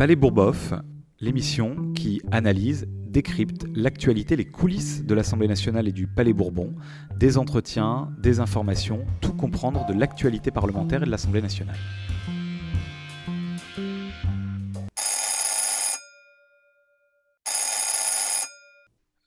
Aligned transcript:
Palais 0.00 0.16
Bourboff, 0.16 0.72
l'émission 1.20 1.92
qui 1.92 2.22
analyse, 2.30 2.86
décrypte 2.88 3.66
l'actualité, 3.74 4.34
les 4.34 4.46
coulisses 4.46 5.04
de 5.04 5.12
l'Assemblée 5.12 5.46
nationale 5.46 5.88
et 5.88 5.92
du 5.92 6.06
Palais 6.06 6.32
Bourbon, 6.32 6.74
des 7.18 7.36
entretiens, 7.36 8.10
des 8.18 8.40
informations, 8.40 9.04
tout 9.20 9.34
comprendre 9.34 9.84
de 9.84 9.92
l'actualité 9.92 10.50
parlementaire 10.50 11.02
et 11.02 11.04
de 11.04 11.10
l'Assemblée 11.10 11.42
nationale. 11.42 11.76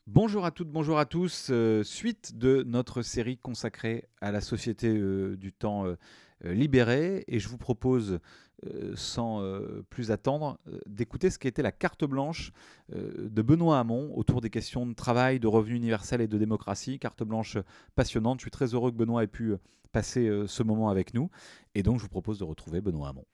Bonjour 0.07 0.43
à 0.43 0.49
toutes, 0.49 0.69
bonjour 0.69 0.97
à 0.97 1.05
tous. 1.05 1.49
Euh, 1.51 1.83
suite 1.83 2.35
de 2.35 2.63
notre 2.65 3.03
série 3.03 3.37
consacrée 3.37 4.05
à 4.21 4.31
la 4.31 4.41
société 4.41 4.87
euh, 4.87 5.37
du 5.37 5.53
temps 5.53 5.85
euh, 5.85 5.97
libéré, 6.43 7.23
et 7.27 7.39
je 7.39 7.47
vous 7.47 7.57
propose 7.57 8.19
euh, 8.67 8.93
sans 8.95 9.41
euh, 9.41 9.83
plus 9.89 10.11
attendre, 10.11 10.57
euh, 10.67 10.79
d'écouter 10.85 11.29
ce 11.29 11.37
qui 11.37 11.47
était 11.47 11.63
la 11.63 11.71
carte 11.71 12.05
blanche 12.05 12.51
de 12.93 13.41
Benoît 13.41 13.79
Hamon 13.79 14.11
autour 14.15 14.39
des 14.41 14.49
questions 14.49 14.85
de 14.85 14.93
travail, 14.93 15.39
de 15.39 15.47
revenus 15.47 15.77
universels 15.77 16.21
et 16.21 16.27
de 16.27 16.37
démocratie. 16.37 16.99
Carte 16.99 17.23
blanche 17.23 17.57
passionnante. 17.95 18.39
Je 18.39 18.43
suis 18.43 18.51
très 18.51 18.73
heureux 18.73 18.91
que 18.91 18.95
Benoît 18.95 19.23
ait 19.23 19.27
pu 19.27 19.55
passer 19.91 20.29
ce 20.47 20.63
moment 20.63 20.89
avec 20.89 21.13
nous. 21.13 21.29
Et 21.75 21.83
donc, 21.83 21.97
je 21.97 22.03
vous 22.03 22.09
propose 22.09 22.39
de 22.39 22.43
retrouver 22.43 22.81
Benoît 22.81 23.09
Hamon. 23.09 23.25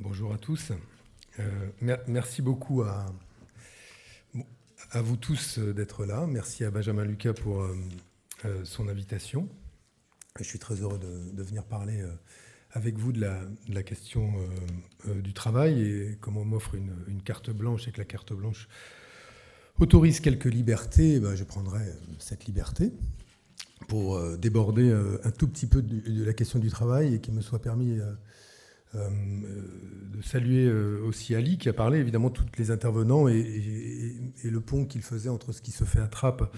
Bonjour 0.00 0.32
à 0.32 0.38
tous. 0.38 0.72
merci 1.80 2.42
beaucoup 2.42 2.82
à, 2.82 3.06
à 4.92 5.02
vous 5.02 5.16
tous 5.16 5.58
d'être 5.58 6.04
là. 6.04 6.26
Merci 6.26 6.64
à 6.64 6.70
Benjamin 6.70 7.04
Lucas 7.04 7.34
pour 7.34 7.62
euh, 7.62 7.74
son 8.64 8.88
invitation. 8.88 9.48
Je 10.38 10.44
suis 10.44 10.58
très 10.58 10.76
heureux 10.76 10.98
de, 10.98 11.42
venir 11.42 11.64
parler 11.64 12.00
euh, 12.00 12.12
avec 12.70 12.96
vous 12.96 13.12
de 13.12 13.20
la, 13.20 13.82
question 13.82 14.32
euh, 15.08 15.20
du 15.20 15.32
travail 15.32 15.82
et 15.82 16.18
comment 16.20 16.42
on 16.42 16.44
m'offre 16.44 16.74
une, 16.74 17.22
carte 17.22 17.50
blanche 17.50 17.88
et 17.88 17.92
que 17.92 17.98
la 17.98 18.04
carte 18.04 18.32
blanche 18.32 18.68
autorise 19.78 20.20
quelques 20.20 20.46
libertés, 20.46 21.14
eh 21.14 21.20
ben, 21.20 21.34
je 21.34 21.44
prendrai 21.44 21.84
cette 22.18 22.46
liberté 22.46 22.92
pour 23.88 24.20
déborder 24.36 24.92
un 25.22 25.30
tout 25.30 25.46
petit 25.46 25.66
peu 25.66 25.82
de, 25.82 26.24
la 26.24 26.34
question 26.34 26.58
du 26.58 26.68
travail 26.68 27.14
et 27.14 27.20
qu'il 27.20 27.32
me 27.32 27.40
soit 27.40 27.60
permis 27.60 28.00
de 28.94 30.22
saluer 30.22 30.70
aussi 30.70 31.34
Ali 31.34 31.58
qui 31.58 31.68
a 31.68 31.72
parlé, 31.72 31.98
évidemment, 31.98 32.30
tous 32.30 32.46
les 32.56 32.70
intervenants 32.70 33.28
et, 33.28 34.14
le 34.42 34.60
pont 34.60 34.86
qu'il 34.86 35.02
faisait 35.02 35.28
entre 35.28 35.52
ce 35.52 35.60
qui 35.60 35.72
se 35.72 35.84
fait 35.84 36.00
à 36.00 36.06
Trappes 36.06 36.50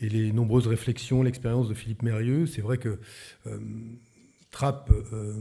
et 0.00 0.08
les 0.08 0.32
nombreuses 0.32 0.66
réflexions, 0.66 1.22
l'expérience 1.22 1.68
de 1.68 1.74
Philippe 1.74 2.02
Mérieux. 2.02 2.46
C'est 2.46 2.60
vrai 2.60 2.78
que 2.78 2.98
euh, 3.46 3.58
Trapp 4.50 4.90
euh, 5.12 5.34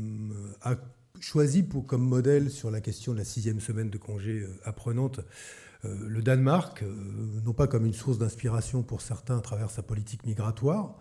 a 0.62 0.76
choisi 1.20 1.64
pour, 1.64 1.86
comme 1.86 2.04
modèle 2.04 2.50
sur 2.50 2.72
la 2.72 2.82
question 2.82 3.14
de 3.14 3.18
la 3.18 3.26
sixième 3.26 3.60
semaine 3.60 3.90
de 3.90 3.98
congé 3.98 4.42
euh, 4.42 4.60
apprenante 4.64 5.20
le 5.86 6.22
Danemark, 6.22 6.82
non 7.44 7.52
pas 7.52 7.68
comme 7.68 7.86
une 7.86 7.94
source 7.94 8.18
d'inspiration 8.18 8.84
pour 8.84 9.02
certains 9.02 9.40
à 9.40 9.42
travers 9.42 9.70
sa 9.70 9.84
politique 9.84 10.26
migratoire, 10.26 10.96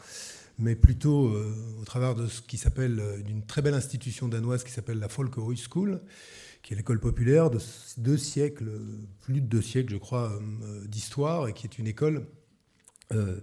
mais 0.58 0.76
plutôt 0.76 1.32
au 1.80 1.84
travers 1.84 2.14
de 2.14 2.26
ce 2.26 2.42
qui 2.42 2.56
s'appelle 2.56 3.22
d'une 3.24 3.44
très 3.44 3.62
belle 3.62 3.74
institution 3.74 4.28
danoise 4.28 4.64
qui 4.64 4.70
s'appelle 4.70 4.98
la 4.98 5.08
School, 5.08 6.00
qui 6.62 6.74
est 6.74 6.76
l'école 6.76 7.00
populaire 7.00 7.50
de 7.50 7.58
deux 7.96 8.16
siècles, 8.16 8.70
plus 9.22 9.40
de 9.40 9.46
deux 9.46 9.62
siècles, 9.62 9.92
je 9.92 9.98
crois, 9.98 10.38
d'histoire, 10.86 11.48
et 11.48 11.52
qui 11.52 11.66
est 11.66 11.78
une 11.78 11.86
école 11.86 12.26
euh, 13.14 13.40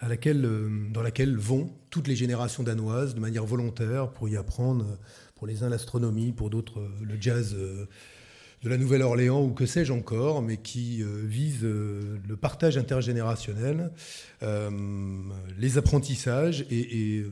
à 0.00 0.06
laquelle, 0.06 0.44
euh, 0.44 0.68
dans 0.92 1.02
laquelle 1.02 1.36
vont 1.36 1.72
toutes 1.90 2.06
les 2.06 2.14
générations 2.14 2.62
danoises 2.62 3.16
de 3.16 3.20
manière 3.20 3.44
volontaire 3.44 4.12
pour 4.12 4.28
y 4.28 4.36
apprendre, 4.36 4.96
pour 5.34 5.48
les 5.48 5.64
uns 5.64 5.68
l'astronomie, 5.68 6.30
pour 6.30 6.50
d'autres 6.50 6.78
euh, 6.78 6.88
le 7.02 7.20
jazz 7.20 7.56
de 8.62 8.68
la 8.68 8.76
Nouvelle-Orléans 8.76 9.42
ou 9.42 9.52
que 9.52 9.66
sais-je 9.66 9.92
encore, 9.92 10.42
mais 10.42 10.56
qui 10.56 11.02
vise 11.24 11.62
le 11.62 12.36
partage 12.40 12.76
intergénérationnel, 12.76 13.92
les 15.58 15.78
apprentissages 15.78 16.66
et, 16.70 17.24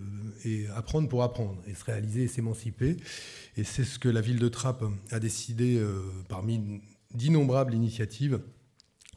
apprendre 0.75 1.09
pour 1.09 1.23
apprendre, 1.23 1.61
et 1.67 1.75
se 1.75 1.85
réaliser 1.85 2.23
et 2.23 2.29
s'émanciper. 2.29 2.97
Et 3.57 3.65
c'est 3.65 3.85
ce 3.85 3.99
que 3.99 4.09
la 4.09 4.21
ville 4.21 4.39
de 4.39 4.49
Trappes 4.49 4.85
a 5.11 5.19
décidé, 5.19 5.81
parmi 6.29 6.81
d'innombrables 7.15 7.75
initiatives, 7.75 8.41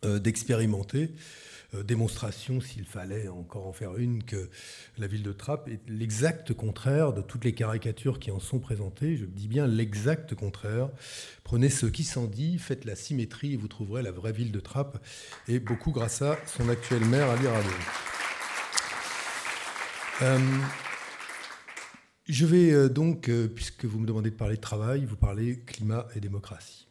d'expérimenter. 0.03 1.11
Euh, 1.75 1.83
démonstration, 1.83 2.61
s'il 2.61 2.83
fallait 2.83 3.27
encore 3.27 3.67
en 3.67 3.73
faire 3.73 3.95
une, 3.97 4.23
que 4.23 4.49
la 4.97 5.05
ville 5.05 5.21
de 5.21 5.31
Trappes 5.31 5.67
est 5.67 5.81
l'exact 5.87 6.53
contraire 6.53 7.13
de 7.13 7.21
toutes 7.21 7.43
les 7.43 7.53
caricatures 7.53 8.19
qui 8.19 8.31
en 8.31 8.39
sont 8.39 8.59
présentées. 8.59 9.17
Je 9.17 9.25
dis 9.25 9.47
bien 9.47 9.67
l'exact 9.67 10.33
contraire. 10.33 10.89
Prenez 11.43 11.69
ce 11.69 11.85
qui 11.85 12.03
s'en 12.03 12.25
dit, 12.25 12.57
faites 12.57 12.85
la 12.85 12.95
symétrie 12.95 13.53
et 13.53 13.57
vous 13.57 13.67
trouverez 13.67 14.01
la 14.01 14.11
vraie 14.11 14.31
ville 14.31 14.51
de 14.51 14.59
Trappes. 14.59 14.97
Et 15.47 15.59
beaucoup 15.59 15.91
grâce 15.91 16.23
à 16.23 16.37
son 16.47 16.69
actuel 16.69 17.05
maire, 17.05 17.29
Ali 17.29 17.47
Rado. 17.47 17.69
Euh, 20.23 20.39
je 22.27 22.45
vais 22.45 22.71
euh, 22.71 22.89
donc, 22.89 23.29
puisque 23.55 23.85
vous 23.85 23.99
me 23.99 24.07
demandez 24.07 24.31
de 24.31 24.35
parler 24.35 24.55
de 24.55 24.61
travail, 24.61 25.05
vous 25.05 25.15
parler 25.15 25.59
climat 25.67 26.07
et 26.15 26.19
démocratie. 26.19 26.87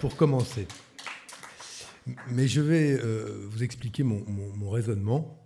pour 0.00 0.16
commencer. 0.16 0.66
Mais 2.30 2.46
je 2.46 2.60
vais 2.60 2.98
euh, 3.02 3.46
vous 3.50 3.62
expliquer 3.62 4.02
mon, 4.02 4.70
raisonnement. 4.70 5.42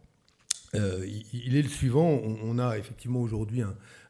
Euh, 0.75 1.06
il 1.32 1.56
est 1.56 1.62
le 1.62 1.69
suivant. 1.69 2.09
On, 2.09 2.59
a 2.59 2.78
effectivement 2.78 3.21
aujourd'hui 3.21 3.62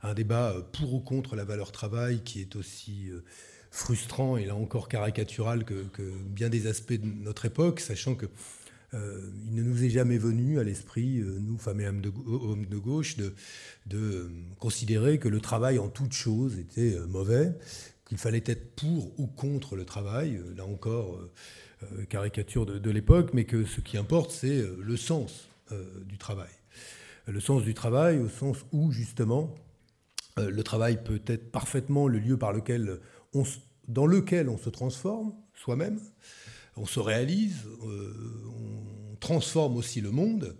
un, 0.02 0.14
débat 0.14 0.54
pour 0.72 0.94
ou 0.94 1.00
contre 1.00 1.36
la 1.36 1.44
valeur 1.44 1.72
travail 1.72 2.22
qui 2.22 2.40
est 2.40 2.56
aussi 2.56 3.08
euh, 3.10 3.22
frustrant 3.70 4.36
et 4.36 4.44
là 4.46 4.56
encore 4.56 4.88
caricatural 4.88 5.64
que, 5.64 5.84
bien 6.26 6.48
des 6.48 6.66
aspects 6.66 6.92
de 6.92 7.06
notre 7.06 7.44
époque, 7.46 7.80
sachant 7.80 8.14
que 8.14 8.26
il 8.92 9.54
ne 9.54 9.62
nous 9.62 9.84
est 9.84 9.88
jamais 9.88 10.18
venu 10.18 10.58
à 10.58 10.64
l'esprit, 10.64 11.22
nous, 11.22 11.56
femmes 11.58 11.80
et 11.80 11.86
hommes 11.86 12.00
de, 12.00 12.76
gauche, 12.76 13.16
de, 13.86 14.30
considérer 14.58 15.20
que 15.20 15.28
le 15.28 15.40
travail 15.40 15.78
en 15.78 15.88
toute 15.88 16.12
chose 16.12 16.58
était 16.58 16.98
mauvais, 17.06 17.56
qu'il 18.10 18.18
fallait 18.18 18.42
être 18.44 18.74
pour 18.74 19.18
ou 19.20 19.28
contre 19.28 19.76
le 19.76 19.84
travail. 19.84 20.40
Là 20.56 20.66
encore, 20.66 21.14
euh, 21.14 21.30
caricature 22.08 22.66
de, 22.66 22.90
l'époque, 22.90 23.30
mais 23.32 23.44
que 23.44 23.64
ce 23.64 23.80
qui 23.80 23.96
importe, 23.96 24.30
c'est 24.30 24.58
euh, 24.58 24.76
le 24.82 24.96
sens 24.96 25.48
euh, 25.72 25.84
du 26.04 26.18
travail. 26.18 26.50
Le 27.26 27.40
sens 27.40 27.62
du 27.62 27.74
travail 27.74 28.18
au 28.18 28.28
sens 28.28 28.64
où, 28.72 28.90
justement, 28.92 29.54
le 30.36 30.62
travail 30.62 31.02
peut 31.04 31.20
être 31.26 31.52
parfaitement 31.52 32.08
le 32.08 32.18
lieu 32.18 32.36
par 32.36 32.52
lequel 32.52 32.98
on, 33.34 33.44
dans 33.88 34.06
lequel 34.06 34.48
on 34.48 34.56
se 34.56 34.70
transforme 34.70 35.32
soi-même, 35.54 36.00
on 36.76 36.86
se 36.86 36.98
réalise, 36.98 37.66
transforme 39.20 39.76
aussi 39.76 40.00
le 40.00 40.10
monde, 40.10 40.56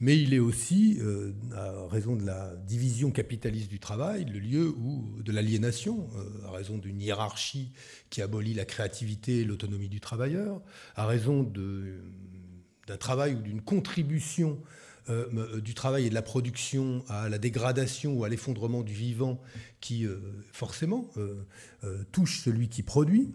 mais 0.00 0.18
il 0.18 0.32
est 0.32 0.38
aussi, 0.38 0.98
euh, 1.00 1.32
à 1.54 1.86
raison 1.88 2.16
de 2.16 2.24
la 2.24 2.56
division 2.56 3.10
capitaliste 3.10 3.68
du 3.68 3.78
travail, 3.78 4.24
le 4.24 4.38
lieu 4.38 4.68
où, 4.68 5.20
de 5.22 5.30
l'aliénation, 5.30 6.08
euh, 6.16 6.48
à 6.48 6.52
raison 6.52 6.78
d'une 6.78 7.00
hiérarchie 7.02 7.72
qui 8.08 8.22
abolit 8.22 8.54
la 8.54 8.64
créativité 8.64 9.40
et 9.40 9.44
l'autonomie 9.44 9.90
du 9.90 10.00
travailleur, 10.00 10.62
à 10.96 11.06
raison 11.06 11.42
d'un 11.42 12.96
travail 12.96 13.34
ou 13.34 13.42
d'une 13.42 13.60
contribution 13.60 14.58
euh, 15.10 15.60
du 15.60 15.74
travail 15.74 16.06
et 16.06 16.10
de 16.10 16.14
la 16.14 16.22
production 16.22 17.04
à 17.08 17.28
la 17.28 17.38
dégradation 17.38 18.14
ou 18.14 18.24
à 18.24 18.30
l'effondrement 18.30 18.82
du 18.82 18.94
vivant 18.94 19.38
qui, 19.80 20.06
forcément, 20.52 21.10
touche 22.12 22.40
celui 22.40 22.68
qui 22.68 22.82
produit 22.82 23.34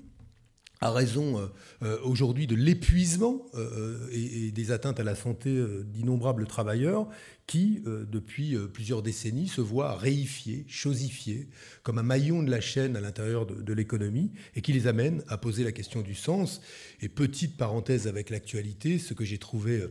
à 0.82 0.92
raison 0.92 1.40
euh, 1.40 1.48
euh, 1.84 1.98
aujourd'hui 2.04 2.48
de 2.48 2.56
l'épuisement 2.56 3.46
euh, 3.56 4.08
et, 4.12 4.52
des 4.52 4.72
atteintes 4.72 5.00
à 5.00 5.04
la 5.04 5.16
santé 5.16 5.64
d'innombrables 5.86 6.48
travailleurs 6.48 7.08
qui, 7.48 7.84
depuis 7.86 8.58
plusieurs 8.74 9.04
décennies, 9.04 9.48
se 9.48 9.62
voient 9.62 9.96
réifiés, 9.96 10.66
chosifiés, 10.68 11.48
comme 11.84 12.00
un 12.00 12.04
maillon 12.04 12.42
de 12.42 12.50
la 12.50 12.60
chaîne 12.60 12.96
à 12.96 13.02
l'intérieur 13.02 13.46
de, 13.46 13.74
l'économie, 13.74 14.32
et 14.56 14.62
qui 14.62 14.74
les 14.74 14.88
amène 14.88 15.24
à 15.28 15.38
poser 15.38 15.64
la 15.64 15.72
question 15.72 16.02
du 16.02 16.16
sens. 16.16 16.62
Et 17.02 17.10
petite 17.10 17.56
parenthèse 17.56 18.08
avec 18.08 18.32
l'actualité, 18.32 18.98
ce 18.98 19.14
que 19.14 19.24
j'ai 19.24 19.38
trouvé 19.38 19.84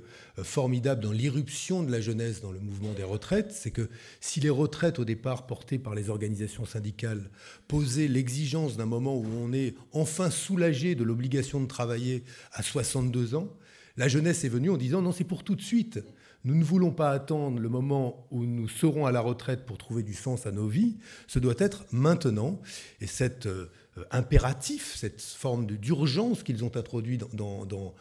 formidable 0.42 1.02
dans 1.02 1.12
l'irruption 1.12 1.84
de 1.84 1.92
la 1.92 2.00
jeunesse 2.00 2.40
dans 2.40 2.50
le 2.50 2.58
mouvement 2.58 2.92
des 2.92 3.04
retraites, 3.04 3.52
c'est 3.52 3.70
que 3.70 3.88
si 4.20 4.40
les 4.40 4.50
retraites, 4.50 4.98
au 4.98 5.04
départ 5.04 5.46
portées 5.46 5.78
par 5.78 5.94
les 5.94 6.10
organisations 6.10 6.64
syndicales, 6.64 7.30
posaient 7.68 8.08
l'exigence 8.08 8.76
d'un 8.76 8.86
moment 8.86 9.16
où 9.16 9.26
on 9.40 9.52
est 9.52 9.74
enfin 9.92 10.30
soulagé 10.30 10.94
de 10.94 11.04
l'obligation 11.04 11.60
de 11.60 11.66
travailler 11.66 12.24
à 12.52 12.62
62 12.62 13.34
ans, 13.34 13.48
la 13.96 14.08
jeunesse 14.08 14.44
est 14.44 14.48
venue 14.48 14.70
en 14.70 14.76
disant 14.76 15.02
non, 15.02 15.12
c'est 15.12 15.24
pour 15.24 15.44
tout 15.44 15.54
de 15.54 15.62
suite. 15.62 16.00
Nous 16.44 16.54
ne 16.54 16.62
voulons 16.62 16.90
pas 16.90 17.10
attendre 17.10 17.58
le 17.58 17.68
moment 17.70 18.26
où 18.30 18.44
nous 18.44 18.68
serons 18.68 19.06
à 19.06 19.12
la 19.12 19.20
retraite 19.20 19.64
pour 19.64 19.78
trouver 19.78 20.02
du 20.02 20.12
sens 20.12 20.46
à 20.46 20.52
nos 20.52 20.66
vies. 20.66 20.98
Ce 21.26 21.38
doit 21.38 21.54
être 21.56 21.86
maintenant. 21.90 22.60
Et 23.00 23.06
cette 23.06 23.46
euh, 23.46 23.70
impératif, 24.10 24.94
cette 24.94 25.22
forme 25.22 25.64
d'urgence 25.66 26.42
qu'ils 26.42 26.62
ont 26.62 26.76
introduit 26.76 27.18
dans, 27.32 27.94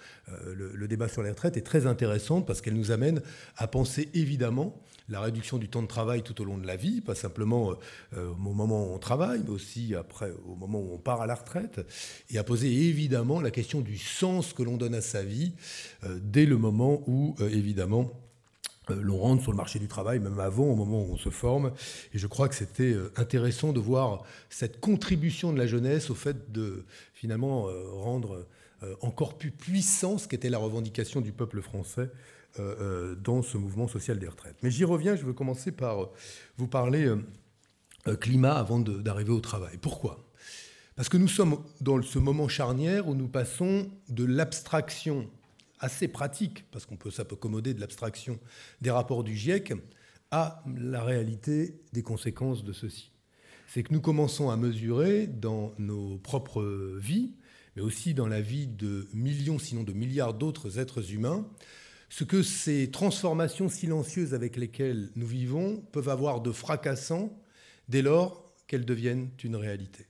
le, 0.45 0.87
débat 0.87 1.07
sur 1.07 1.23
les 1.23 1.29
retraites 1.29 1.55
est 1.55 1.61
très 1.61 1.85
intéressante 1.85 2.45
parce 2.45 2.59
qu'elle 2.59 2.75
nous 2.75 2.91
amène 2.91 3.21
à 3.55 3.67
penser 3.67 4.09
évidemment 4.13 4.75
la 5.07 5.21
réduction 5.21 5.57
du 5.57 5.69
temps 5.69 5.81
de 5.81 5.87
travail 5.87 6.23
tout 6.23 6.41
au 6.41 6.45
long 6.45 6.57
de 6.57 6.65
la 6.65 6.75
vie, 6.77 7.01
pas 7.01 7.13
simplement 7.13 7.73
au 8.15 8.35
moment 8.35 8.87
où 8.87 8.95
on 8.95 8.99
travaille, 8.99 9.41
mais 9.43 9.49
aussi 9.49 9.93
après, 9.95 10.31
au 10.47 10.55
moment 10.55 10.79
où 10.79 10.93
on 10.93 10.97
part 10.97 11.21
à 11.21 11.27
la 11.27 11.35
retraite, 11.35 11.81
et 12.29 12.37
à 12.37 12.43
poser 12.43 12.71
évidemment 12.71 13.41
la 13.41 13.51
question 13.51 13.81
du 13.81 13.97
sens 13.97 14.53
que 14.53 14.63
l'on 14.63 14.77
donne 14.77 14.95
à 14.95 15.01
sa 15.01 15.21
vie 15.21 15.53
dès 16.21 16.45
le 16.45 16.57
moment 16.57 17.03
où, 17.05 17.35
évidemment, 17.41 18.11
euh, 18.13 18.22
l'on 18.89 19.17
rentre 19.17 19.41
sur 19.41 19.51
le 19.51 19.57
marché 19.57 19.79
du 19.79 19.87
travail, 19.87 20.19
même 20.19 20.39
avant, 20.39 20.65
au 20.65 20.75
moment 20.75 21.01
où 21.01 21.13
on 21.13 21.17
se 21.17 21.29
forme. 21.29 21.71
Et 22.13 22.17
je 22.17 22.27
crois 22.27 22.49
que 22.49 22.55
c'était 22.55 22.93
euh, 22.93 23.11
intéressant 23.15 23.73
de 23.73 23.79
voir 23.79 24.23
cette 24.49 24.79
contribution 24.79 25.53
de 25.53 25.57
la 25.57 25.67
jeunesse 25.67 26.09
au 26.09 26.15
fait 26.15 26.51
de 26.51 26.85
finalement 27.13 27.67
euh, 27.67 27.83
rendre 27.91 28.45
encore 28.99 29.37
plus 29.37 29.51
puissant 29.51 30.17
ce 30.17 30.27
qu'était 30.27 30.49
la 30.49 30.57
revendication 30.57 31.21
du 31.21 31.31
peuple 31.31 31.61
français 31.61 32.09
dans 32.57 33.41
ce 33.41 33.57
mouvement 33.57 33.87
social 33.87 34.19
des 34.19 34.27
retraites. 34.27 34.57
Mais 34.61 34.69
j'y 34.71 34.83
reviens, 34.83 35.15
je 35.15 35.23
veux 35.23 35.31
commencer 35.31 35.71
par 35.71 36.09
vous 36.57 36.67
parler 36.67 37.09
climat 38.19 38.51
avant 38.51 38.79
d'arriver 38.79 39.31
au 39.31 39.39
travail. 39.39 39.77
Pourquoi? 39.77 40.33
Parce 40.95 41.09
que 41.09 41.17
nous 41.17 41.27
sommes 41.27 41.57
dans 41.81 42.01
ce 42.01 42.19
moment 42.19 42.47
charnière 42.47 43.07
où 43.07 43.15
nous 43.15 43.27
passons 43.27 43.89
de 44.09 44.25
l'abstraction 44.25 45.27
assez 45.83 46.07
pratique, 46.07 46.65
parce 46.71 46.85
qu'on 46.85 46.95
peut 46.95 47.11
s'accommoder 47.11 47.73
de 47.73 47.81
l'abstraction 47.81 48.39
des 48.81 48.89
rapports 48.89 49.23
du 49.23 49.35
GIEC, 49.35 49.73
à 50.31 50.63
la 50.65 51.03
réalité 51.03 51.79
des 51.91 52.01
conséquences 52.01 52.63
de 52.63 52.73
ceci. 52.73 53.11
C'est 53.67 53.83
que 53.83 53.93
nous 53.93 54.01
commençons 54.01 54.49
à 54.49 54.57
mesurer 54.57 55.27
dans 55.27 55.73
nos 55.77 56.17
propres 56.17 56.97
vies, 56.97 57.35
mais 57.75 57.81
aussi 57.81 58.13
dans 58.13 58.27
la 58.27 58.41
vie 58.41 58.67
de 58.67 59.07
millions, 59.13 59.59
sinon 59.59 59.83
de 59.83 59.93
milliards 59.93 60.33
d'autres 60.33 60.79
êtres 60.79 61.11
humains, 61.11 61.47
ce 62.09 62.23
que 62.23 62.43
ces 62.43 62.89
transformations 62.89 63.69
silencieuses 63.69 64.33
avec 64.33 64.55
lesquelles 64.55 65.09
nous 65.15 65.27
vivons 65.27 65.81
peuvent 65.91 66.09
avoir 66.09 66.41
de 66.41 66.51
fracassant 66.51 67.35
dès 67.89 68.01
lors 68.01 68.53
qu'elles 68.67 68.85
deviennent 68.85 69.29
une 69.43 69.55
réalité. 69.55 70.05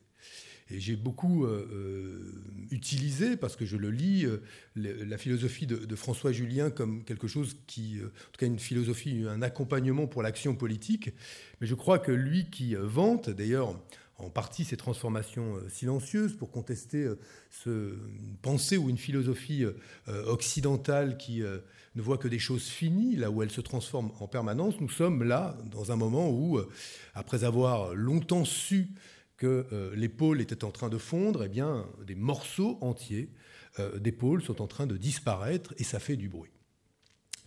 Et 0.74 0.80
j'ai 0.80 0.96
beaucoup 0.96 1.46
euh, 1.46 1.70
euh, 1.72 2.66
utilisé, 2.72 3.38
parce 3.38 3.56
que 3.56 3.64
je 3.64 3.78
le 3.78 3.92
lis, 3.92 4.26
euh, 4.26 4.42
la 4.76 5.20
philosophie 5.20 5.68
de, 5.68 5.96
François 5.96 6.32
Julien 6.32 6.72
comme 6.72 7.04
quelque 7.04 7.28
chose 7.28 7.58
qui, 7.68 8.00
en 8.04 8.32
tout 8.32 8.40
cas 8.40 8.48
une 8.48 8.58
philosophie, 8.58 9.24
un 9.30 9.44
accompagnement 9.44 10.08
pour 10.08 10.24
l'action 10.24 10.56
politique. 10.56 11.12
Mais 11.62 11.68
je 11.68 11.76
crois 11.76 12.00
que 12.00 12.12
lui 12.12 12.50
qui 12.50 12.74
vante, 12.74 13.30
d'ailleurs, 13.30 13.80
en 14.18 14.30
partie 14.32 14.66
ces 14.66 14.78
transformations 14.78 15.58
silencieuses 15.70 16.36
pour 16.36 16.50
contester 16.50 17.08
ce, 17.52 17.70
une 17.70 18.38
pensée 18.42 18.78
ou 18.78 18.90
une 18.90 18.98
philosophie 18.98 19.66
occidentale 20.08 21.18
qui 21.18 21.42
ne 21.42 22.02
voit 22.02 22.18
que 22.18 22.28
des 22.28 22.40
choses 22.40 22.66
finies, 22.66 23.16
là 23.16 23.30
où 23.30 23.44
elle 23.44 23.52
se 23.52 23.62
transforme 23.62 24.12
en 24.20 24.28
permanence. 24.28 24.82
Nous 24.82 24.90
sommes 24.90 25.24
là 25.24 25.56
dans 25.72 25.92
un 25.92 25.96
moment 25.96 26.32
où, 26.32 26.60
après 27.14 27.44
avoir 27.44 27.94
longtemps 27.94 28.46
su 28.46 28.90
que 29.44 29.66
euh, 29.74 30.56
en 30.64 30.72
train 30.72 30.88
de 30.88 30.98
fondre, 30.98 31.44
eh 31.44 31.50
bien, 31.50 31.86
des 32.08 32.16
morceaux 32.16 32.78
entiers 32.80 33.30
euh, 33.80 34.00
des 34.00 34.14
pôles 34.14 34.42
sont 34.42 34.62
en 34.62 34.68
train 34.68 34.88
de 34.88 34.96
disparaître 34.96 35.74
et 35.78 35.84
ça 35.84 36.00
fait 36.00 36.16
du 36.16 36.30
bruit. 36.30 36.52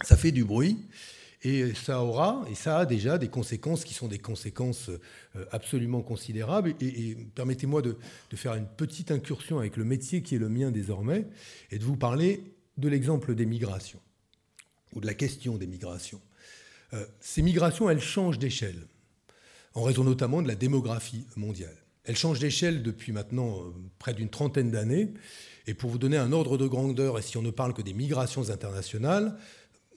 Ça 0.04 0.16
fait 0.16 0.30
du 0.30 0.44
bruit 0.44 0.76
et 1.42 1.72
ça 1.74 2.02
aura, 2.02 2.44
et 2.50 2.54
ça 2.54 2.80
a 2.80 2.86
déjà 2.86 3.16
des 3.16 3.28
conséquences 3.28 3.84
qui 3.84 3.94
sont 3.94 4.08
des 4.08 4.18
conséquences 4.18 4.90
euh, 4.90 5.46
absolument 5.52 6.02
considérables. 6.02 6.74
Et, 6.80 7.16
permettez-moi 7.34 7.80
de, 7.80 7.96
faire 8.34 8.54
une 8.54 8.66
petite 8.66 9.10
incursion 9.10 9.58
avec 9.58 9.78
le 9.78 9.84
métier 9.84 10.22
qui 10.22 10.34
est 10.34 10.38
le 10.38 10.50
mien 10.50 10.70
désormais 10.70 11.26
et 11.70 11.78
de 11.78 11.84
vous 11.84 11.96
parler 11.96 12.42
de 12.76 12.88
l'exemple 12.88 13.34
des 13.34 13.46
migrations 13.46 14.00
ou 14.92 15.00
de 15.00 15.06
la 15.06 15.14
question 15.14 15.56
des 15.56 15.66
migrations. 15.66 16.20
ces 17.20 17.42
migrations, 17.42 17.88
elles 17.88 18.00
changent 18.00 18.38
d'échelle 18.38 18.86
en 19.74 19.82
raison 19.82 20.04
notamment 20.04 20.42
de 20.42 20.48
la 20.48 20.54
démographie 20.54 21.26
mondiale. 21.36 21.85
Elle 22.06 22.16
change 22.16 22.38
d'échelle 22.38 22.82
depuis 22.82 23.12
maintenant 23.12 23.58
euh, 23.58 23.72
près 23.98 24.14
d'une 24.14 24.30
trentaine 24.30 24.70
d'années. 24.70 25.12
Et 25.66 25.74
pour 25.74 25.90
vous 25.90 25.98
donner 25.98 26.16
un 26.16 26.32
ordre 26.32 26.56
de 26.56 26.66
grandeur, 26.66 27.18
et 27.18 27.22
si 27.22 27.36
on 27.36 27.42
ne 27.42 27.50
parle 27.50 27.74
que 27.74 27.82
des 27.82 27.92
migrations 27.92 28.48
internationales, 28.50 29.36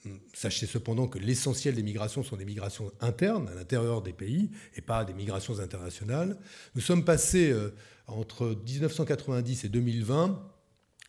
hum, 0.04 0.18
Sachez 0.34 0.66
cependant 0.66 1.06
que 1.06 1.18
l'essentiel 1.18 1.76
des 1.76 1.84
migrations 1.84 2.24
sont 2.24 2.36
des 2.36 2.44
migrations 2.44 2.90
internes, 3.00 3.48
à 3.48 3.54
l'intérieur 3.54 4.02
des 4.02 4.12
pays, 4.12 4.50
et 4.74 4.80
pas 4.80 5.04
des 5.04 5.14
migrations 5.14 5.60
internationales. 5.60 6.36
Nous 6.74 6.80
sommes 6.80 7.04
passés 7.04 7.52
euh, 7.52 7.72
entre 8.08 8.56
1990 8.66 9.64
et 9.64 9.68
2020 9.68 10.42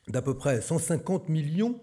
d'à 0.07 0.21
peu 0.21 0.35
près 0.35 0.61
150 0.61 1.29
millions 1.29 1.81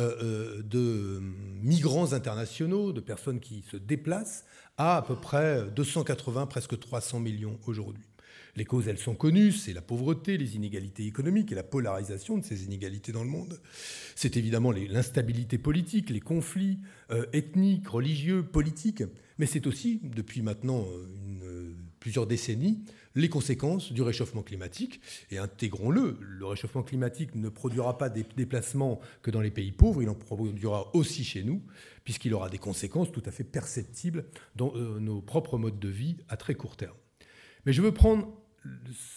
euh, 0.00 0.62
de 0.62 1.20
migrants 1.62 2.12
internationaux, 2.14 2.92
de 2.92 3.00
personnes 3.00 3.38
qui 3.38 3.64
se 3.70 3.76
déplacent, 3.76 4.44
à 4.76 4.96
à 4.96 5.02
peu 5.02 5.14
près 5.14 5.64
280, 5.74 6.46
presque 6.46 6.78
300 6.78 7.20
millions 7.20 7.58
aujourd'hui. 7.66 8.04
Les 8.56 8.64
causes, 8.64 8.88
elles 8.88 8.98
sont 8.98 9.14
connues, 9.14 9.52
c'est 9.52 9.74
la 9.74 9.82
pauvreté, 9.82 10.38
les 10.38 10.56
inégalités 10.56 11.04
économiques 11.04 11.52
et 11.52 11.54
la 11.54 11.62
polarisation 11.62 12.38
de 12.38 12.44
ces 12.44 12.64
inégalités 12.64 13.12
dans 13.12 13.22
le 13.22 13.28
monde. 13.28 13.60
C'est 14.14 14.38
évidemment 14.38 14.72
l'instabilité 14.72 15.58
politique, 15.58 16.08
les 16.08 16.20
conflits 16.20 16.78
euh, 17.10 17.26
ethniques, 17.34 17.86
religieux, 17.88 18.42
politiques, 18.42 19.04
mais 19.38 19.44
c'est 19.44 19.66
aussi, 19.66 20.00
depuis 20.02 20.40
maintenant 20.40 20.86
euh, 20.88 21.06
une, 21.26 21.76
plusieurs 22.00 22.26
décennies, 22.26 22.84
les 23.14 23.28
conséquences 23.28 23.92
du 23.92 24.00
réchauffement 24.00 24.42
climatique. 24.42 25.00
Et 25.30 25.38
intégrons-le, 25.38 26.16
le 26.20 26.46
réchauffement 26.46 26.82
climatique 26.82 27.34
ne 27.34 27.48
produira 27.48 27.98
pas 27.98 28.08
des 28.08 28.24
déplacements 28.36 29.00
que 29.22 29.30
dans 29.30 29.40
les 29.40 29.50
pays 29.50 29.72
pauvres, 29.72 30.02
il 30.02 30.08
en 30.08 30.14
produira 30.14 30.94
aussi 30.94 31.24
chez 31.24 31.42
nous, 31.42 31.62
puisqu'il 32.04 32.32
aura 32.32 32.48
des 32.48 32.58
conséquences 32.58 33.12
tout 33.12 33.22
à 33.26 33.30
fait 33.30 33.44
perceptibles 33.44 34.26
dans 34.54 34.72
euh, 34.76 34.98
nos 34.98 35.20
propres 35.20 35.58
modes 35.58 35.78
de 35.78 35.88
vie 35.88 36.16
à 36.28 36.36
très 36.36 36.54
court 36.54 36.76
terme. 36.76 36.96
Mais 37.66 37.72
je 37.72 37.82
veux 37.82 37.92
prendre 37.92 38.32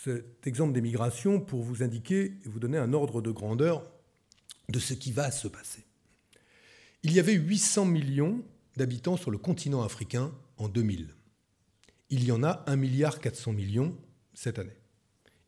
cet 0.03 0.45
exemple 0.47 0.73
des 0.73 0.81
migrations 0.81 1.39
pour 1.39 1.63
vous 1.63 1.83
indiquer 1.83 2.37
et 2.43 2.49
vous 2.49 2.59
donner 2.59 2.77
un 2.77 2.93
ordre 2.93 3.21
de 3.21 3.31
grandeur 3.31 3.89
de 4.69 4.79
ce 4.79 4.93
qui 4.93 5.11
va 5.11 5.31
se 5.31 5.47
passer. 5.47 5.85
Il 7.03 7.13
y 7.13 7.19
avait 7.19 7.33
800 7.33 7.85
millions 7.85 8.43
d'habitants 8.75 9.17
sur 9.17 9.31
le 9.31 9.37
continent 9.37 9.83
africain 9.83 10.33
en 10.57 10.67
2000. 10.67 11.09
Il 12.09 12.23
y 12.23 12.31
en 12.31 12.43
a 12.43 12.63
1,4 12.67 12.75
milliard 12.75 13.19
millions 13.47 13.97
cette 14.33 14.59
année. 14.59 14.77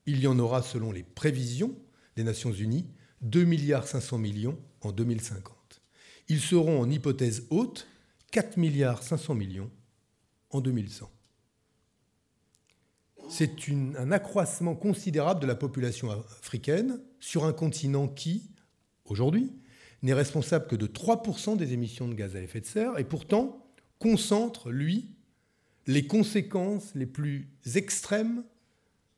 Il 0.05 0.19
y 0.19 0.27
en 0.27 0.39
aura, 0.39 0.61
selon 0.61 0.91
les 0.91 1.03
prévisions 1.03 1.75
des 2.15 2.23
Nations 2.23 2.51
Unies, 2.51 2.87
2,5 3.23 4.17
milliards 4.17 4.57
en 4.81 4.91
2050. 4.91 5.81
Ils 6.27 6.41
seront 6.41 6.81
en 6.81 6.89
hypothèse 6.89 7.45
haute 7.49 7.87
4,5 8.33 8.59
milliards 8.59 9.35
millions 9.35 9.71
en 10.49 10.61
2100 10.61 11.09
c'est 13.31 13.69
un 13.97 14.11
accroissement 14.11 14.75
considérable 14.75 15.39
de 15.39 15.47
la 15.47 15.55
population 15.55 16.11
africaine 16.11 16.99
sur 17.21 17.45
un 17.45 17.53
continent 17.53 18.07
qui, 18.09 18.51
aujourd'hui, 19.05 19.53
n'est 20.03 20.13
responsable 20.13 20.67
que 20.67 20.75
de 20.75 20.85
3% 20.85 21.55
des 21.55 21.71
émissions 21.71 22.09
de 22.09 22.13
gaz 22.13 22.35
à 22.35 22.41
effet 22.41 22.59
de 22.59 22.65
serre 22.65 22.99
et 22.99 23.05
pourtant 23.05 23.65
concentre, 23.99 24.69
lui, 24.69 25.11
les 25.87 26.05
conséquences 26.07 26.93
les 26.93 27.05
plus 27.05 27.47
extrêmes 27.75 28.43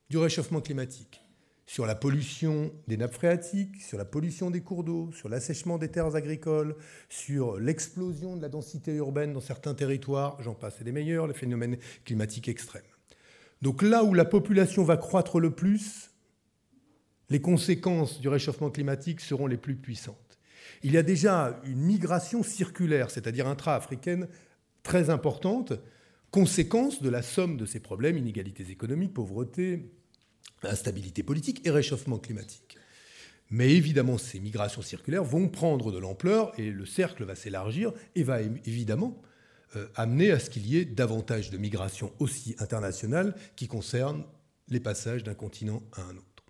du 0.09 0.17
réchauffement 0.17 0.61
climatique 0.61 1.21
sur 1.65 1.87
la 1.87 1.95
pollution 1.95 2.71
des 2.87 2.97
nappes 2.97 3.13
phréatiques, 3.13 3.81
sur 3.81 3.97
la 3.97 4.05
pollution 4.05 4.51
des 4.51 4.61
cours 4.61 4.83
d'eau, 4.83 5.11
sur 5.13 5.27
l'assèchement 5.27 5.79
des 5.79 5.89
terres 5.89 6.15
agricoles, 6.15 6.75
sur 7.09 7.57
l'explosion 7.57 8.35
de 8.35 8.41
la 8.41 8.49
densité 8.49 8.93
urbaine 8.93 9.33
dans 9.33 9.41
certains 9.41 9.73
territoires, 9.73 10.39
j'en 10.41 10.53
passe 10.53 10.81
et 10.81 10.83
des 10.83 10.91
meilleurs, 10.91 11.25
les 11.25 11.33
phénomènes 11.33 11.77
climatiques 12.05 12.49
extrêmes. 12.49 12.83
Donc 13.63 13.81
là 13.81 14.03
où 14.03 14.13
la 14.13 14.25
population 14.25 14.83
va 14.83 14.97
croître 14.97 15.39
le 15.39 15.49
plus, 15.49 16.11
les 17.29 17.39
conséquences 17.39 18.19
du 18.19 18.27
réchauffement 18.27 18.69
climatique 18.69 19.21
seront 19.21 19.47
les 19.47 19.55
plus 19.55 19.77
puissantes. 19.77 20.37
Il 20.83 20.91
y 20.91 20.97
a 20.97 21.01
déjà 21.01 21.61
une 21.63 21.79
migration 21.79 22.43
circulaire, 22.43 23.09
c'est-à-dire 23.09 23.47
intra-africaine, 23.47 24.27
très 24.83 25.09
importante, 25.09 25.71
conséquence 26.29 27.01
de 27.01 27.09
la 27.09 27.21
somme 27.21 27.55
de 27.55 27.65
ces 27.65 27.79
problèmes, 27.79 28.17
inégalités 28.17 28.69
économiques, 28.69 29.13
pauvreté, 29.13 29.93
instabilité 30.63 31.23
politique 31.23 31.65
et 31.65 31.71
réchauffement 31.71 32.19
climatique. 32.19 32.77
Mais 33.49 33.71
évidemment, 33.71 34.17
ces 34.17 34.41
migrations 34.41 34.81
circulaires 34.81 35.23
vont 35.23 35.47
prendre 35.47 35.93
de 35.93 35.99
l'ampleur 35.99 36.51
et 36.59 36.69
le 36.69 36.85
cercle 36.85 37.23
va 37.23 37.35
s'élargir 37.35 37.93
et 38.15 38.23
va 38.23 38.41
évidemment 38.41 39.21
amener 39.95 40.31
à 40.31 40.39
ce 40.39 40.49
qu'il 40.49 40.67
y 40.67 40.77
ait 40.77 40.85
davantage 40.85 41.49
de 41.49 41.57
migrations 41.57 42.11
aussi 42.19 42.55
internationales 42.59 43.35
qui 43.55 43.67
concernent 43.67 44.25
les 44.69 44.79
passages 44.79 45.23
d'un 45.23 45.33
continent 45.33 45.83
à 45.93 46.01
un 46.03 46.15
autre. 46.15 46.43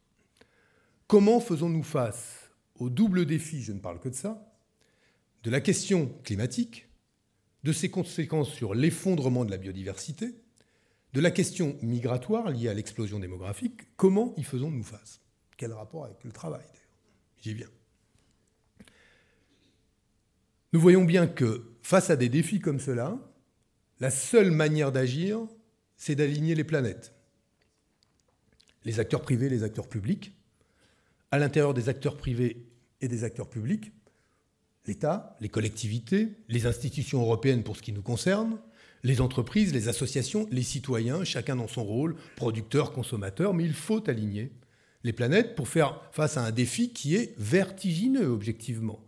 Comment 1.08 1.40
faisons-nous 1.40 1.84
face 1.84 2.50
au 2.80 2.90
double 2.90 3.26
défi, 3.26 3.62
je 3.62 3.72
ne 3.72 3.80
parle 3.80 4.00
que 4.00 4.10
de 4.10 4.16
ça, 4.16 4.52
de 5.44 5.50
la 5.52 5.62
question 5.62 6.12
climatique, 6.24 6.88
de 7.64 7.72
ses 7.72 7.90
conséquences 7.90 8.50
sur 8.50 8.74
l'effondrement 8.74 9.46
de 9.46 9.52
la 9.52 9.58
biodiversité, 9.58 10.36
de 11.14 11.22
la 11.22 11.32
question 11.32 11.78
migratoire 11.82 12.50
liée 12.50 12.70
à 12.70 12.74
l'explosion 12.74 13.20
démographique, 13.20 13.96
comment 13.96 14.34
y 14.38 14.44
faisons-nous 14.44 14.84
face? 14.84 15.22
Quel 15.58 15.72
rapport 15.72 16.06
avec 16.06 16.24
le 16.24 16.32
travail 16.32 16.66
J'y 17.42 17.54
viens. 17.54 17.70
Nous 20.72 20.80
voyons 20.80 21.04
bien 21.04 21.28
que 21.28 21.73
face 21.84 22.10
à 22.10 22.16
des 22.16 22.30
défis 22.30 22.60
comme 22.60 22.80
cela, 22.80 23.20
la 24.00 24.10
seule 24.10 24.50
manière 24.50 24.92
d'agir, 24.92 25.40
c'est 25.98 26.16
d'aligner 26.16 26.56
les 26.56 26.64
planètes. 26.64 27.14
Les 28.86 29.00
acteurs 29.00 29.22
privés, 29.22 29.50
les 29.50 29.64
acteurs 29.64 29.88
publics. 29.88 30.34
À 31.30 31.38
l'intérieur 31.38 31.74
des 31.74 31.90
acteurs 31.90 32.18
privés 32.18 32.66
et 33.02 33.08
des 33.08 33.24
acteurs 33.24 33.50
publics, 33.50 33.92
l'État, 34.88 35.38
les 35.42 35.50
collectivités, 35.50 36.30
les 36.48 36.66
institutions 36.66 37.22
européennes 37.22 37.64
pour 37.64 37.78
ce 37.78 37.82
qui 37.82 37.92
nous 37.92 38.02
concerne, 38.02 38.60
les 39.04 39.20
entreprises, 39.20 39.74
les 39.74 39.90
associations, 39.90 40.48
les 40.52 40.64
citoyens, 40.64 41.26
chacun 41.26 41.58
dans 41.58 41.68
son 41.68 41.84
rôle, 41.84 42.16
producteur, 42.38 42.94
consommateur, 42.94 43.54
mais 43.54 43.66
il 43.66 43.74
faut 43.74 44.10
aligner 44.10 44.52
les 45.04 45.14
planètes 45.14 45.56
pour 45.56 45.68
faire 45.68 46.02
face 46.14 46.38
à 46.38 46.46
un 46.46 46.52
défi 46.52 46.94
qui 46.94 47.16
est 47.16 47.36
vertigineux 47.38 48.28
objectivement. 48.28 49.04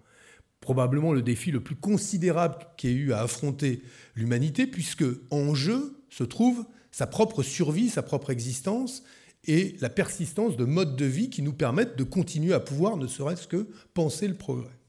Probablement 0.65 1.13
le 1.13 1.21
défi 1.21 1.51
le 1.51 1.59
plus 1.59 1.75
considérable 1.75 2.55
qui 2.75 2.87
ait 2.87 2.93
eu 2.93 3.13
à 3.13 3.21
affronter 3.21 3.83
l'humanité, 4.15 4.65
puisque 4.65 5.05
en 5.29 5.53
jeu 5.53 6.01
se 6.09 6.23
trouve 6.23 6.65
sa 6.89 7.05
propre 7.05 7.43
survie, 7.43 7.87
sa 7.87 8.01
propre 8.01 8.31
existence 8.31 9.03
et 9.43 9.75
la 9.79 9.89
persistance 9.89 10.57
de 10.57 10.65
modes 10.65 10.95
de 10.95 11.05
vie 11.05 11.29
qui 11.29 11.43
nous 11.43 11.53
permettent 11.53 11.95
de 11.99 12.03
continuer 12.03 12.51
à 12.51 12.59
pouvoir 12.59 12.97
ne 12.97 13.05
serait-ce 13.05 13.47
que 13.47 13.67
penser 13.93 14.27
le 14.27 14.33
progrès. 14.33 14.79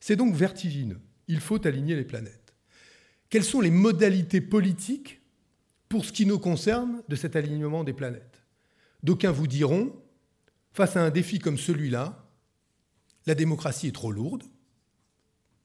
C'est 0.00 0.16
donc 0.16 0.34
vertigineux. 0.34 1.00
Il 1.28 1.38
faut 1.38 1.64
aligner 1.64 1.94
les 1.94 2.02
planètes. 2.02 2.56
Quelles 3.28 3.44
sont 3.44 3.60
les 3.60 3.70
modalités 3.70 4.40
politiques 4.40 5.20
pour 5.88 6.04
ce 6.04 6.10
qui 6.10 6.26
nous 6.26 6.40
concerne 6.40 7.04
de 7.08 7.14
cet 7.14 7.36
alignement 7.36 7.84
des 7.84 7.92
planètes? 7.92 8.42
D'aucuns 9.04 9.30
vous 9.30 9.46
diront, 9.46 9.92
face 10.72 10.96
à 10.96 11.04
un 11.04 11.10
défi 11.10 11.38
comme 11.38 11.56
celui-là, 11.56 12.26
la 13.26 13.36
démocratie 13.36 13.86
est 13.86 13.94
trop 13.94 14.10
lourde, 14.10 14.42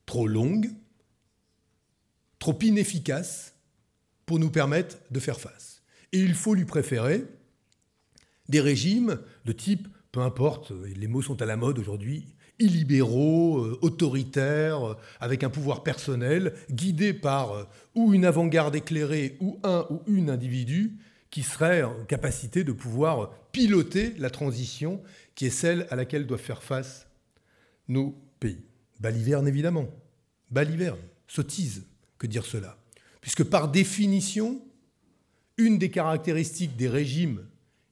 trop 0.06 0.28
longue, 0.28 0.70
trop 2.40 2.58
inefficace 2.62 3.54
pour 4.26 4.40
nous 4.40 4.50
permettre 4.50 4.98
de 5.12 5.20
faire 5.20 5.40
face. 5.40 5.82
Et 6.12 6.20
il 6.20 6.34
faut 6.34 6.54
lui 6.54 6.66
préférer 6.66 7.26
des 8.50 8.62
régimes 8.62 9.20
de 9.46 9.52
type, 9.52 9.88
peu 10.12 10.22
importe, 10.22 10.72
les 10.96 11.08
mots 11.08 11.22
sont 11.22 11.42
à 11.42 11.46
la 11.46 11.58
mode 11.58 11.80
aujourd'hui, 11.80 12.36
illibéraux, 12.60 13.60
euh, 13.60 13.80
autoritaires, 13.82 14.92
euh, 14.92 14.98
avec 15.20 15.44
un 15.44 15.50
pouvoir 15.50 15.84
personnel, 15.84 16.54
guidés 16.72 17.14
par 17.14 17.52
euh, 17.52 17.64
ou 17.96 18.14
une 18.14 18.26
avant-garde 18.26 18.76
éclairée 18.76 19.36
ou 19.40 19.60
un 19.64 19.86
ou 19.90 20.02
une 20.08 20.30
individu 20.30 20.94
qui 21.32 21.44
serait 21.44 21.84
en 21.84 22.06
capacité 22.06 22.64
de 22.64 22.72
pouvoir 22.72 23.32
piloter 23.52 24.14
la 24.18 24.30
transition 24.30 25.02
qui 25.34 25.48
est 25.48 25.50
celle 25.50 25.86
à 25.90 25.96
laquelle 25.96 26.28
doivent 26.28 26.40
faire 26.40 26.64
face 26.64 27.08
nos 27.90 28.16
pays. 28.40 28.64
Baliverne, 29.00 29.48
évidemment. 29.48 29.88
Baliverne, 30.52 31.00
sottise, 31.28 31.84
que 32.18 32.28
dire 32.28 32.46
cela 32.46 32.78
Puisque 33.22 33.44
par 33.44 33.70
définition, 33.70 34.62
une 35.58 35.78
des 35.78 35.90
caractéristiques 35.90 36.76
des 36.76 36.88
régimes 36.88 37.46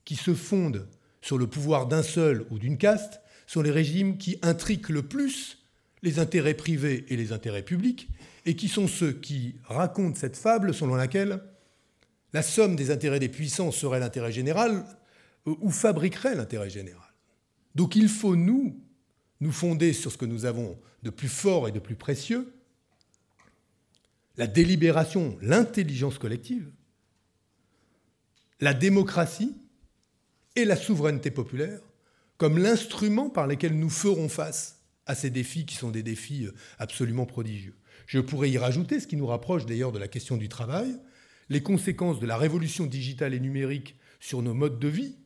qui 0.04 0.16
se 0.16 0.34
fondent 0.34 0.86
sur 1.20 1.38
le 1.38 1.46
pouvoir 1.46 1.86
d'un 1.86 2.02
seul 2.02 2.46
ou 2.50 2.58
d'une 2.58 2.78
caste 2.78 3.20
sont 3.46 3.62
les 3.62 3.70
régimes 3.70 4.18
qui 4.18 4.38
intriquent 4.42 4.90
le 4.90 5.02
plus 5.02 5.58
les 6.02 6.18
intérêts 6.18 6.54
privés 6.54 7.06
et 7.08 7.16
les 7.16 7.32
intérêts 7.32 7.62
publics, 7.62 8.08
et 8.44 8.56
qui 8.56 8.68
sont 8.68 8.86
ceux 8.86 9.12
qui 9.12 9.56
racontent 9.64 10.18
cette 10.18 10.36
fable 10.36 10.74
selon 10.74 10.96
laquelle 10.96 11.40
la 12.34 12.42
somme 12.42 12.76
des 12.76 12.90
intérêts 12.90 13.20
des 13.20 13.30
puissants 13.30 13.70
serait 13.70 14.00
l'intérêt 14.00 14.30
général 14.30 14.84
ou 15.46 15.70
fabriquerait 15.70 16.34
l'intérêt 16.34 16.68
général. 16.68 17.08
Donc 17.74 17.96
il 17.96 18.08
faut, 18.08 18.36
nous, 18.36 18.83
nous 19.44 19.52
fonder 19.52 19.92
sur 19.92 20.10
ce 20.10 20.16
que 20.16 20.24
nous 20.24 20.46
avons 20.46 20.78
de 21.02 21.10
plus 21.10 21.28
fort 21.28 21.68
et 21.68 21.72
de 21.72 21.78
plus 21.78 21.96
précieux, 21.96 22.52
la 24.36 24.46
délibération, 24.46 25.38
l'intelligence 25.42 26.18
collective, 26.18 26.72
la 28.60 28.74
démocratie 28.74 29.54
et 30.56 30.64
la 30.64 30.76
souveraineté 30.76 31.30
populaire, 31.30 31.78
comme 32.38 32.58
l'instrument 32.58 33.28
par 33.28 33.46
lequel 33.46 33.78
nous 33.78 33.90
ferons 33.90 34.28
face 34.28 34.80
à 35.06 35.14
ces 35.14 35.28
défis 35.30 35.66
qui 35.66 35.76
sont 35.76 35.90
des 35.90 36.02
défis 36.02 36.46
euh, 36.46 36.54
absolument 36.78 37.26
prodigieux. 37.26 37.76
Je 38.06 38.18
pourrais 38.18 38.50
y 38.50 38.58
rajouter, 38.58 38.98
ce 38.98 39.06
qui 39.06 39.16
nous 39.16 39.26
rapproche 39.26 39.66
d'ailleurs 39.66 39.92
de 39.92 39.98
la 39.98 40.08
question 40.08 40.38
du 40.38 40.48
travail, 40.48 40.96
les 41.50 41.62
conséquences 41.62 42.18
de 42.18 42.26
la 42.26 42.38
révolution 42.38 42.86
digitale 42.86 43.34
et 43.34 43.40
numérique 43.40 43.96
sur 44.20 44.40
nos 44.40 44.54
modes 44.54 44.78
de 44.78 44.88
vie, 44.88 45.16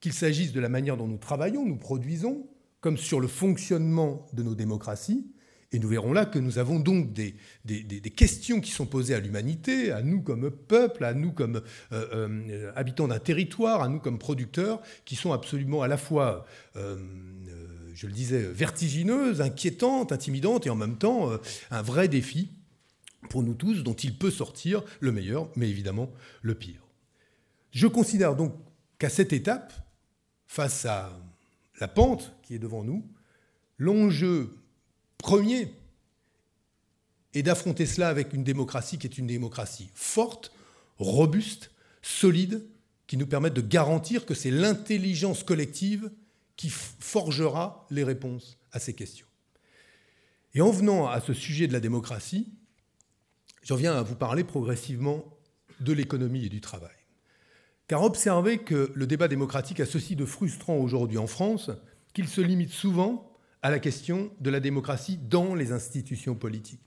qu'il 0.00 0.12
s'agisse 0.12 0.52
de 0.52 0.60
la 0.60 0.68
manière 0.68 0.96
dont 0.96 1.06
nous 1.06 1.18
travaillons, 1.18 1.64
nous 1.64 1.78
produisons, 1.78 2.48
comme 2.84 2.98
sur 2.98 3.18
le 3.18 3.28
fonctionnement 3.28 4.26
de 4.34 4.42
nos 4.42 4.54
démocraties, 4.54 5.26
et 5.72 5.78
nous 5.78 5.88
verrons 5.88 6.12
là 6.12 6.26
que 6.26 6.38
nous 6.38 6.58
avons 6.58 6.80
donc 6.80 7.14
des, 7.14 7.34
questions 8.14 8.60
qui 8.60 8.72
sont 8.72 8.84
posées 8.84 9.14
à 9.14 9.20
l'humanité, 9.20 9.90
à 9.90 10.02
nous 10.02 10.20
comme 10.20 10.50
peuple, 10.50 11.02
à 11.04 11.14
nous 11.14 11.32
comme 11.32 11.62
euh, 11.92 12.06
euh, 12.12 12.72
habitants 12.76 13.08
d'un 13.08 13.18
territoire, 13.18 13.80
à 13.80 13.88
nous 13.88 14.00
comme 14.00 14.18
producteurs, 14.18 14.82
qui 15.06 15.16
sont 15.16 15.32
absolument 15.32 15.80
à 15.80 15.88
la 15.88 15.96
fois, 15.96 16.44
euh, 16.76 16.98
je 17.94 18.06
le 18.06 18.12
disais, 18.12 18.42
vertigineuses, 18.42 19.40
inquiétantes, 19.40 20.12
intimidantes, 20.12 20.66
et 20.66 20.70
en 20.70 20.76
même 20.76 20.98
temps 20.98 21.30
un 21.70 21.80
vrai 21.80 22.06
défi 22.06 22.50
pour 23.30 23.42
nous 23.42 23.54
tous 23.54 23.82
dont 23.82 23.94
il 23.94 24.18
peut 24.18 24.30
sortir 24.30 24.82
le 25.00 25.10
meilleur, 25.10 25.48
mais 25.56 25.70
évidemment 25.70 26.12
le 26.42 26.54
pire. 26.54 26.86
Je 27.70 27.86
considère 27.86 28.36
donc 28.36 28.54
qu'à 28.98 29.08
cette 29.08 29.32
étape, 29.32 29.72
face 30.46 30.84
à 30.84 31.18
la 31.80 31.88
pente 31.88 32.34
qui 32.42 32.54
est 32.54 32.58
devant 32.58 32.84
nous, 32.84 33.04
l'enjeu 33.78 34.56
premier 35.18 35.72
est 37.34 37.42
d'affronter 37.42 37.86
cela 37.86 38.08
avec 38.08 38.32
une 38.32 38.44
démocratie 38.44 38.98
qui 38.98 39.06
est 39.06 39.18
une 39.18 39.26
démocratie 39.26 39.90
forte, 39.94 40.52
robuste, 40.98 41.70
solide, 42.02 42.64
qui 43.06 43.16
nous 43.16 43.26
permette 43.26 43.54
de 43.54 43.60
garantir 43.60 44.24
que 44.24 44.34
c'est 44.34 44.50
l'intelligence 44.50 45.42
collective 45.42 46.10
qui 46.56 46.70
forgera 46.70 47.86
les 47.90 48.04
réponses 48.04 48.58
à 48.72 48.78
ces 48.78 48.94
questions. 48.94 49.26
Et 50.54 50.60
en 50.60 50.70
venant 50.70 51.08
à 51.08 51.20
ce 51.20 51.34
sujet 51.34 51.66
de 51.66 51.72
la 51.72 51.80
démocratie, 51.80 52.52
j'en 53.62 53.76
viens 53.76 53.94
à 53.94 54.02
vous 54.02 54.14
parler 54.14 54.44
progressivement 54.44 55.24
de 55.80 55.92
l'économie 55.92 56.46
et 56.46 56.48
du 56.48 56.60
travail. 56.60 57.03
Car 57.86 58.02
observez 58.02 58.58
que 58.58 58.90
le 58.94 59.06
débat 59.06 59.28
démocratique 59.28 59.80
a 59.80 59.86
ceci 59.86 60.16
de 60.16 60.24
frustrant 60.24 60.76
aujourd'hui 60.76 61.18
en 61.18 61.26
France 61.26 61.70
qu'il 62.14 62.28
se 62.28 62.40
limite 62.40 62.70
souvent 62.70 63.30
à 63.62 63.70
la 63.70 63.78
question 63.78 64.30
de 64.40 64.50
la 64.50 64.60
démocratie 64.60 65.18
dans 65.18 65.54
les 65.54 65.72
institutions 65.72 66.34
politiques. 66.34 66.80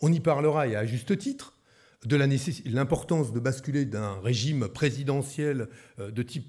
On 0.00 0.12
y 0.12 0.20
parlera, 0.20 0.66
et 0.66 0.76
à 0.76 0.86
juste 0.86 1.16
titre, 1.18 1.56
de 2.04 2.16
l'importance 2.16 3.32
de 3.32 3.40
basculer 3.40 3.84
d'un 3.84 4.20
régime 4.20 4.68
présidentiel 4.68 5.68
euh, 5.98 6.10
de 6.10 6.22
type 6.22 6.46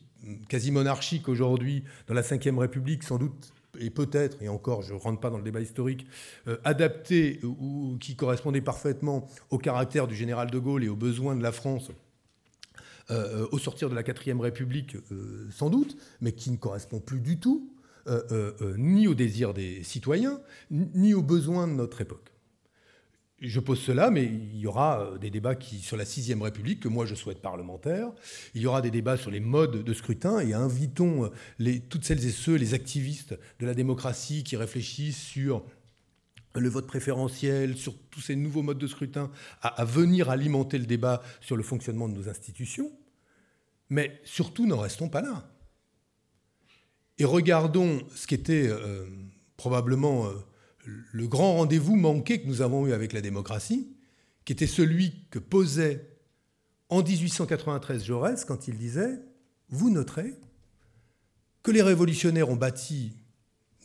quasi 0.49 0.71
monarchique 0.71 1.29
aujourd'hui 1.29 1.83
dans 2.07 2.13
la 2.13 2.21
Ve 2.21 2.57
République, 2.57 3.03
sans 3.03 3.17
doute 3.17 3.53
et 3.79 3.89
peut-être, 3.89 4.41
et 4.41 4.49
encore 4.49 4.81
je 4.81 4.93
ne 4.93 4.99
rentre 4.99 5.19
pas 5.19 5.29
dans 5.29 5.37
le 5.37 5.43
débat 5.43 5.61
historique, 5.61 6.07
euh, 6.47 6.57
adapté 6.63 7.39
ou 7.43 7.97
qui 7.99 8.15
correspondait 8.15 8.61
parfaitement 8.61 9.27
au 9.49 9.57
caractère 9.57 10.07
du 10.07 10.15
général 10.15 10.49
de 10.49 10.59
Gaulle 10.59 10.83
et 10.83 10.89
aux 10.89 10.95
besoins 10.95 11.35
de 11.35 11.43
la 11.43 11.51
France 11.51 11.91
euh, 13.11 13.47
au 13.51 13.57
sortir 13.57 13.89
de 13.89 13.95
la 13.95 14.03
Quatrième 14.03 14.41
République, 14.41 14.97
sans 15.51 15.69
doute, 15.69 15.97
mais 16.21 16.31
qui 16.31 16.51
ne 16.51 16.57
correspond 16.57 16.99
plus 16.99 17.19
du 17.19 17.39
tout 17.39 17.71
euh, 18.07 18.21
euh, 18.31 18.53
euh, 18.61 18.75
ni 18.77 19.07
aux 19.07 19.15
désirs 19.15 19.55
des 19.55 19.81
citoyens, 19.81 20.39
ni 20.69 21.15
aux 21.15 21.23
besoins 21.23 21.67
de 21.67 21.73
notre 21.73 22.01
époque. 22.01 22.31
Je 23.39 23.59
pose 23.59 23.79
cela, 23.79 24.11
mais 24.11 24.25
il 24.25 24.59
y 24.59 24.67
aura 24.67 25.17
des 25.19 25.31
débats 25.31 25.55
sur 25.59 25.97
la 25.97 26.05
sixième 26.05 26.43
République, 26.43 26.81
que 26.81 26.87
moi 26.87 27.07
je 27.07 27.15
souhaite 27.15 27.41
parlementaire. 27.41 28.11
Il 28.53 28.61
y 28.61 28.67
aura 28.67 28.83
des 28.83 28.91
débats 28.91 29.17
sur 29.17 29.31
les 29.31 29.39
modes 29.39 29.83
de 29.83 29.93
scrutin 29.93 30.39
et 30.39 30.53
invitons 30.53 31.31
toutes 31.89 32.05
celles 32.05 32.25
et 32.25 32.31
ceux, 32.31 32.55
les 32.55 32.75
activistes 32.75 33.37
de 33.59 33.65
la 33.65 33.73
démocratie 33.73 34.43
qui 34.43 34.55
réfléchissent 34.55 35.21
sur 35.21 35.65
le 36.59 36.69
vote 36.69 36.87
préférentiel, 36.87 37.77
sur 37.77 37.95
tous 38.09 38.21
ces 38.21 38.35
nouveaux 38.35 38.61
modes 38.61 38.77
de 38.77 38.87
scrutin, 38.87 39.31
à, 39.61 39.85
venir 39.85 40.29
alimenter 40.29 40.77
le 40.77 40.85
débat 40.85 41.21
sur 41.41 41.57
le 41.57 41.63
fonctionnement 41.63 42.07
de 42.07 42.15
nos 42.15 42.29
institutions. 42.29 42.91
Mais 43.89 44.19
surtout, 44.23 44.65
n'en 44.65 44.79
restons 44.79 45.09
pas 45.09 45.21
là. 45.21 45.49
Et 47.17 47.25
regardons 47.25 47.99
ce 48.15 48.27
qui 48.27 48.35
était 48.35 48.67
euh, 48.67 49.05
probablement 49.57 50.27
euh, 50.27 50.33
le 50.85 51.27
grand 51.27 51.55
rendez-vous 51.55 51.95
manqué 51.95 52.41
que 52.41 52.47
nous 52.47 52.61
avons 52.61 52.87
eu 52.87 52.93
avec 52.93 53.13
la 53.13 53.21
démocratie, 53.21 53.95
qui 54.43 54.53
était 54.53 54.67
celui 54.67 55.25
que 55.29 55.39
posait 55.39 56.09
en 56.89 57.01
1893 57.01 58.03
Jaurès 58.03 58.45
quand 58.45 58.67
il 58.67 58.77
disait 58.77 59.19
Vous 59.69 59.89
noterez 59.89 60.35
que 61.63 61.71
les 61.71 61.81
révolutionnaires 61.81 62.49
ont 62.49 62.55
bâti 62.55 63.13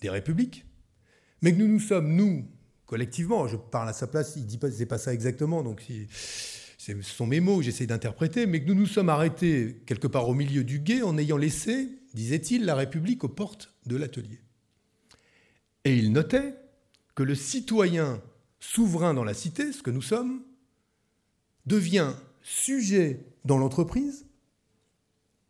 des 0.03 0.11
républiques, 0.11 0.67
mais 1.41 1.53
que 1.53 1.59
nous 1.59 1.69
nous 1.69 1.81
sommes, 1.81 2.15
nous, 2.15 2.47
collectivement, 2.91 3.47
je 3.47 3.57
parle 3.57 3.89
à 3.89 3.93
sa 3.93 4.09
place, 4.09 4.35
il 4.35 4.47
dit 4.47 4.59
pas, 4.59 4.67
pas 4.89 4.99
ça 4.99 5.15
exactement, 5.15 5.63
donc 5.63 5.87
ce 6.77 7.03
sont 7.03 7.27
mes 7.29 7.39
mots, 7.39 7.63
j'essaie 7.63 7.87
d'interpréter, 7.87 8.47
mais 8.47 8.61
que 8.61 8.67
nous 8.67 8.75
nous 8.75 8.87
sommes 8.87 9.09
arrêtés 9.09 9.81
quelque 9.87 10.09
part 10.09 10.29
au 10.29 10.35
milieu 10.35 10.65
du 10.65 10.81
guet 10.81 11.03
en 11.03 11.17
ayant 11.17 11.37
laissé, 11.37 11.89
disait-il, 12.15 12.65
la 12.65 12.75
République 12.75 13.23
aux 13.23 13.29
portes 13.29 13.73
de 13.87 13.95
l'atelier. 13.95 14.41
Et 15.85 15.97
il 15.97 16.11
notait 16.11 16.57
que 17.15 17.23
le 17.23 17.37
citoyen 17.37 18.21
souverain 18.59 19.15
dans 19.15 19.23
la 19.23 19.35
cité, 19.35 19.71
ce 19.71 19.85
que 19.85 19.93
nous 19.93 20.03
sommes, 20.03 20.43
devient 21.67 22.15
sujet 22.43 23.25
dans 23.45 23.59
l'entreprise, 23.59 24.27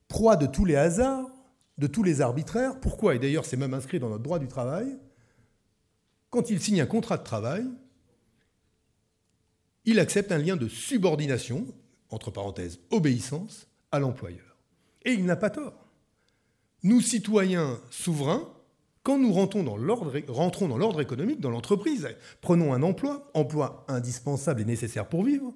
proie 0.08 0.36
de 0.36 0.44
tous 0.44 0.66
les 0.66 0.76
hasards, 0.76 1.30
de 1.78 1.86
tous 1.86 2.02
les 2.02 2.20
arbitraires. 2.20 2.78
Pourquoi? 2.80 3.14
Et 3.14 3.18
d'ailleurs, 3.18 3.46
c'est 3.46 3.56
même 3.56 3.72
inscrit 3.72 3.98
dans 3.98 4.10
notre 4.10 4.24
droit 4.24 4.38
du 4.38 4.48
travail. 4.48 4.98
Quand 6.30 6.50
il 6.50 6.60
signe 6.60 6.80
un 6.80 6.86
contrat 6.86 7.18
de 7.18 7.24
travail, 7.24 7.66
il 9.84 9.98
accepte 9.98 10.32
un 10.32 10.38
lien 10.38 10.56
de 10.56 10.68
subordination, 10.68 11.66
entre 12.10 12.30
parenthèses, 12.30 12.80
obéissance, 12.90 13.66
à 13.92 13.98
l'employeur. 13.98 14.56
Et 15.04 15.12
il 15.12 15.24
n'a 15.24 15.36
pas 15.36 15.50
tort. 15.50 15.86
Nous, 16.82 17.00
citoyens 17.00 17.80
souverains, 17.90 18.48
quand 19.02 19.18
nous 19.18 19.32
rentrons 19.32 19.62
dans 19.62 19.76
l'ordre 19.76 21.00
économique, 21.00 21.40
dans 21.40 21.50
l'entreprise, 21.50 22.08
prenons 22.40 22.72
un 22.74 22.82
emploi, 22.82 23.30
emploi 23.34 23.84
indispensable 23.88 24.60
et 24.60 24.64
nécessaire 24.64 25.08
pour 25.08 25.24
vivre, 25.24 25.52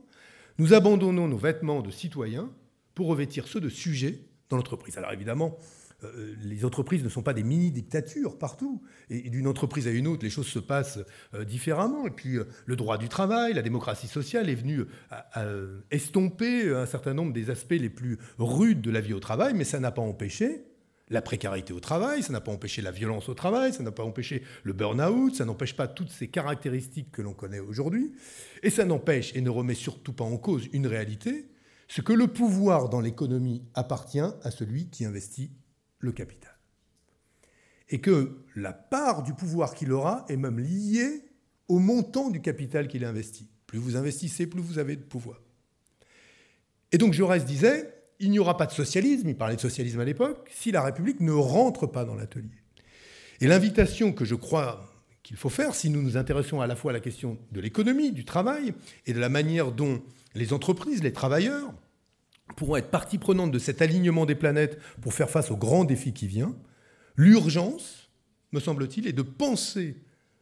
nous 0.59 0.73
abandonnons 0.73 1.29
nos 1.29 1.37
vêtements 1.37 1.83
de 1.83 1.91
citoyens 1.91 2.51
pour 2.95 3.09
revêtir 3.09 3.47
ceux 3.47 3.61
de 3.61 3.69
sujets 3.69 4.21
dans 4.49 4.57
l'entreprise. 4.57 4.97
Alors 4.97 5.13
évidemment, 5.13 5.59
euh, 6.05 6.35
les 6.43 6.65
entreprises 6.65 7.03
ne 7.03 7.09
sont 7.09 7.23
pas 7.23 7.35
des 7.35 7.43
mini-dictatures 7.43 8.39
partout. 8.39 8.83
Et, 9.11 9.31
d'une 9.31 9.47
entreprise 9.47 9.87
à 9.87 9.91
une 9.91 10.07
autre, 10.07 10.25
les 10.25 10.31
choses 10.31 10.47
se 10.47 10.59
passent 10.59 11.01
euh, 11.35 11.45
différemment. 11.45 12.07
Et 12.07 12.11
puis, 12.11 12.37
euh, 12.37 12.45
le 12.67 12.77
droit 12.77 12.99
du 12.99 13.09
travail, 13.09 13.55
la 13.55 13.63
démocratie 13.63 14.09
sociale 14.09 14.49
est 14.49 14.55
venue 14.55 14.85
à, 15.11 15.45
estomper 15.91 16.71
un 16.71 16.87
certain 16.87 17.15
nombre 17.15 17.33
des 17.33 17.51
aspects 17.51 17.73
les 17.73 17.91
plus 17.91 18.19
rudes 18.39 18.81
de 18.81 18.91
la 18.91 19.01
vie 19.01 19.13
au 19.13 19.21
travail, 19.21 19.55
mais 19.55 19.65
ça 19.65 19.81
n'a 19.81 19.91
pas 19.91 20.03
empêché 20.03 20.65
la 21.11 21.21
précarité 21.21 21.73
au 21.73 21.81
travail, 21.81 22.23
ça 22.23 22.33
n'a 22.33 22.41
pas 22.41 22.53
empêché 22.53 22.81
la 22.81 22.91
violence 22.91 23.29
au 23.29 23.35
travail, 23.35 23.73
ça 23.73 23.83
n'a 23.83 23.93
pas 23.93 24.05
empêché 24.05 24.43
le 24.63 24.73
burn-out, 24.73 25.35
ça 25.35 25.45
n'empêche 25.45 25.77
pas 25.77 25.87
toutes 25.87 26.11
ces 26.11 26.29
caractéristiques 26.29 27.13
que 27.13 27.23
l'on 27.23 27.35
connaît 27.35 27.61
aujourd'hui. 27.61 28.13
Et 28.63 28.71
ça 28.71 28.85
n'empêche 28.85 29.35
et 29.37 29.41
ne 29.41 29.51
remet 29.51 29.75
surtout 29.75 30.13
pas 30.13 30.25
en 30.25 30.37
cause 30.39 30.69
une 30.73 30.87
réalité, 30.87 31.49
ce 31.89 32.01
que 32.01 32.13
le 32.13 32.27
pouvoir 32.27 32.89
dans 32.89 33.01
l'économie 33.01 33.63
appartient 33.75 34.19
à 34.19 34.51
celui 34.51 34.89
qui 34.89 35.05
investit 35.05 35.51
le 36.05 36.13
capital. 36.13 36.53
Et 37.89 38.01
que 38.01 38.39
la 38.55 38.73
part 38.73 39.23
du 39.23 39.35
pouvoir 39.35 39.75
qu'il 39.75 39.93
aura 39.93 40.25
est 40.29 40.37
même 40.37 40.59
liée 40.59 41.25
au 41.69 41.79
montant 41.79 42.31
du 42.31 42.41
capital 42.41 42.89
qu'il 42.89 43.05
investit. 43.05 43.49
Plus 43.67 43.79
vous 43.79 43.97
investissez, 43.97 44.47
plus 44.47 44.61
vous 44.61 44.79
avez 44.79 44.97
de 44.97 45.03
pouvoir. 45.03 45.41
Et 46.93 46.99
donc 46.99 47.13
Jaurès 47.13 47.45
disait, 47.45 47.93
il 48.21 48.31
n'y 48.31 48.39
aura 48.39 48.57
pas 48.57 48.67
de 48.67 48.73
socialisme, 48.73 49.29
il 49.29 49.37
parlait 49.37 49.57
de 49.57 49.61
socialisme 49.61 50.01
à 50.01 50.05
l'époque, 50.05 50.51
si 50.55 50.71
la 50.71 50.83
République 50.83 51.21
ne 51.21 51.33
rentre 51.33 51.87
pas 51.87 52.05
dans 52.05 52.15
l'atelier. 52.15 52.63
Et 53.41 53.49
l'invitation 53.49 54.13
que 54.13 54.25
je 54.25 54.35
crois 54.35 54.91
qu'il 55.23 55.37
faut 55.37 55.49
faire, 55.49 55.75
si 55.75 55.91
nous 55.91 56.03
nous 56.03 56.17
intéressons 56.17 56.61
à 56.61 56.67
la 56.67 56.77
fois 56.77 56.93
à 56.93 56.95
la 56.95 57.01
question 57.01 57.39
de 57.51 57.61
l'économie, 57.61 58.13
du 58.13 58.25
travail, 58.25 58.75
et 59.07 59.13
de 59.13 59.19
la 59.19 59.29
manière 59.29 59.73
dont 59.73 60.03
les 60.35 60.53
entreprises, 60.53 61.03
les 61.03 61.13
travailleurs, 61.13 61.75
pourront 62.57 62.77
être 62.77 62.91
partie 62.91 63.19
prenante 63.19 63.51
de 63.51 63.59
cet 63.59 63.83
alignement 63.83 64.27
des 64.27 64.35
planètes 64.35 64.79
pour 65.01 65.15
faire 65.15 65.31
face 65.31 65.51
aux 65.51 65.57
grands 65.57 65.85
défis 65.85 66.13
qui 66.13 66.27
viennent. 66.27 66.55
L'urgence, 67.17 68.11
me 68.53 68.61
semble-t-il, 68.61 69.07
est 69.07 69.13
de 69.13 69.23
penser 69.23 69.97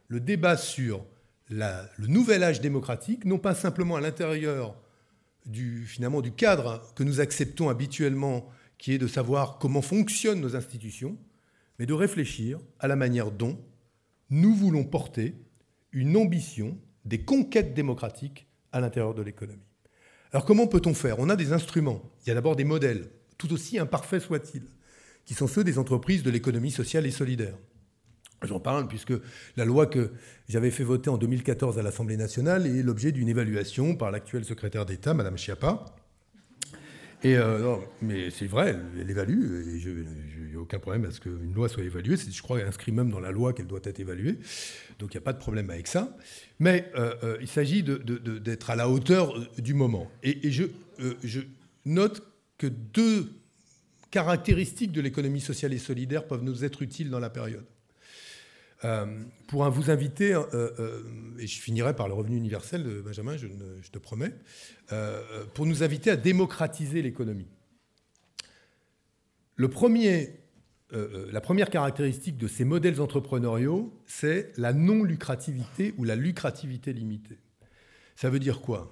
le 0.07 0.19
débat 0.19 0.57
sur 0.57 1.05
le 1.49 2.07
nouvel 2.07 2.43
âge 2.43 2.61
démocratique, 2.61 3.25
non 3.25 3.37
pas 3.37 3.53
simplement 3.53 3.95
à 3.95 4.01
l'intérieur 4.01 4.75
du, 5.45 5.85
finalement, 5.85 6.21
du 6.21 6.31
cadre 6.31 6.81
que 6.95 7.03
nous 7.03 7.19
acceptons 7.19 7.69
habituellement, 7.69 8.47
qui 8.77 8.93
est 8.93 8.97
de 8.97 9.07
savoir 9.07 9.59
comment 9.59 9.81
fonctionnent 9.81 10.41
nos 10.41 10.55
institutions, 10.55 11.17
mais 11.79 11.85
de 11.85 11.93
réfléchir 11.93 12.59
à 12.79 12.87
la 12.87 12.95
manière 12.95 13.31
dont 13.31 13.59
nous 14.29 14.53
voulons 14.55 14.83
porter 14.83 15.35
une 15.91 16.17
ambition 16.17 16.77
des 17.05 17.23
conquêtes 17.23 17.73
démocratiques 17.73 18.47
à 18.71 18.79
l'intérieur 18.79 19.13
de 19.13 19.21
l'économie. 19.21 19.72
Alors 20.33 20.45
comment 20.45 20.65
peut-on 20.65 20.95
faire? 20.95 21.19
On 21.19 21.29
a 21.29 21.35
des 21.35 21.53
instruments. 21.53 22.01
Il 22.25 22.29
y 22.29 22.31
a 22.31 22.35
d'abord 22.35 22.55
des 22.55 22.63
modèles, 22.63 23.07
tout 23.37 23.53
aussi 23.53 23.77
imparfaits 23.77 24.23
soient-ils, 24.23 24.65
qui 25.25 25.35
sont 25.35 25.47
ceux 25.47 25.63
des 25.63 25.77
entreprises 25.77 26.23
de 26.23 26.31
l'économie 26.31 26.71
sociale 26.71 27.05
et 27.05 27.11
solidaire. 27.11 27.55
J'en 28.41 28.59
parle 28.59 28.87
puisque 28.87 29.13
la 29.55 29.63
loi 29.63 29.85
que 29.85 30.11
j'avais 30.49 30.71
fait 30.71 30.83
voter 30.83 31.09
en 31.09 31.17
2014 31.17 31.77
à 31.77 31.83
l'Assemblée 31.83 32.17
nationale 32.17 32.65
est 32.65 32.81
l'objet 32.81 33.11
d'une 33.11 33.29
évaluation 33.29 33.95
par 33.95 34.11
l'actuelle 34.11 34.43
secrétaire 34.43 34.85
d'État, 34.85 35.13
Madame 35.13 35.37
Schiappa, 35.37 35.85
euh, 37.25 37.77
mais 38.01 38.29
c'est 38.29 38.47
vrai, 38.47 38.75
elle, 38.99 39.09
évalue, 39.09 39.75
et 39.75 39.79
je 39.79 39.89
n'ai 39.89 40.55
aucun 40.57 40.79
problème 40.79 41.05
à 41.05 41.11
ce 41.11 41.21
qu'une 41.21 41.53
loi 41.53 41.69
soit 41.69 41.83
évaluée. 41.83 42.17
Je 42.17 42.41
crois 42.41 42.59
inscrit 42.59 42.91
même 42.91 43.09
dans 43.09 43.19
la 43.19 43.31
loi 43.31 43.53
qu'elle 43.53 43.67
doit 43.67 43.79
être 43.83 43.99
évaluée. 43.99 44.39
Donc 44.99 45.13
il 45.13 45.17
n'y 45.17 45.23
a 45.23 45.25
pas 45.25 45.33
de 45.33 45.39
problème 45.39 45.69
avec 45.69 45.87
ça. 45.87 46.15
Mais 46.59 46.91
euh, 46.95 47.13
euh, 47.23 47.37
il 47.41 47.47
s'agit 47.47 47.83
d'être 47.83 48.69
à 48.69 48.75
la 48.75 48.89
hauteur 48.89 49.33
du 49.57 49.73
moment. 49.73 50.11
Et, 50.21 50.51
je, 50.51 50.65
note 51.85 52.23
que 52.57 52.67
deux 52.67 53.29
caractéristiques 54.11 54.91
de 54.91 55.01
l'économie 55.01 55.41
sociale 55.41 55.73
et 55.73 55.79
solidaire 55.79 56.27
peuvent 56.27 56.43
nous 56.43 56.63
être 56.63 56.81
utiles 56.81 57.09
dans 57.09 57.19
la 57.19 57.29
période. 57.29 57.65
Euh, 58.85 59.05
pour 59.47 59.69
vous 59.69 59.91
inviter, 59.91 60.33
euh, 60.33 60.43
euh, 60.53 61.03
et 61.39 61.47
je 61.47 61.61
finirai 61.61 61.95
par 61.95 62.07
le 62.07 62.13
revenu 62.13 62.35
universel 62.35 63.01
Benjamin, 63.03 63.37
je, 63.37 63.47
te 63.91 63.97
promets, 63.97 64.33
pour 65.53 65.65
nous 65.65 65.83
inviter 65.83 66.09
à 66.11 66.15
démocratiser 66.15 67.01
l'économie. 67.01 67.47
La 69.57 69.69
première 71.41 71.69
caractéristique 71.69 72.37
de 72.37 72.47
ces 72.47 72.65
modèles 72.65 72.99
entrepreneuriaux, 72.99 73.93
c'est 74.05 74.51
la 74.57 74.73
non-lucrativité 74.73 75.93
ou 75.97 76.03
la 76.03 76.15
lucrativité 76.15 76.93
limitée. 76.93 77.39
Ça 78.15 78.29
veut 78.29 78.39
dire 78.39 78.61
quoi? 78.61 78.91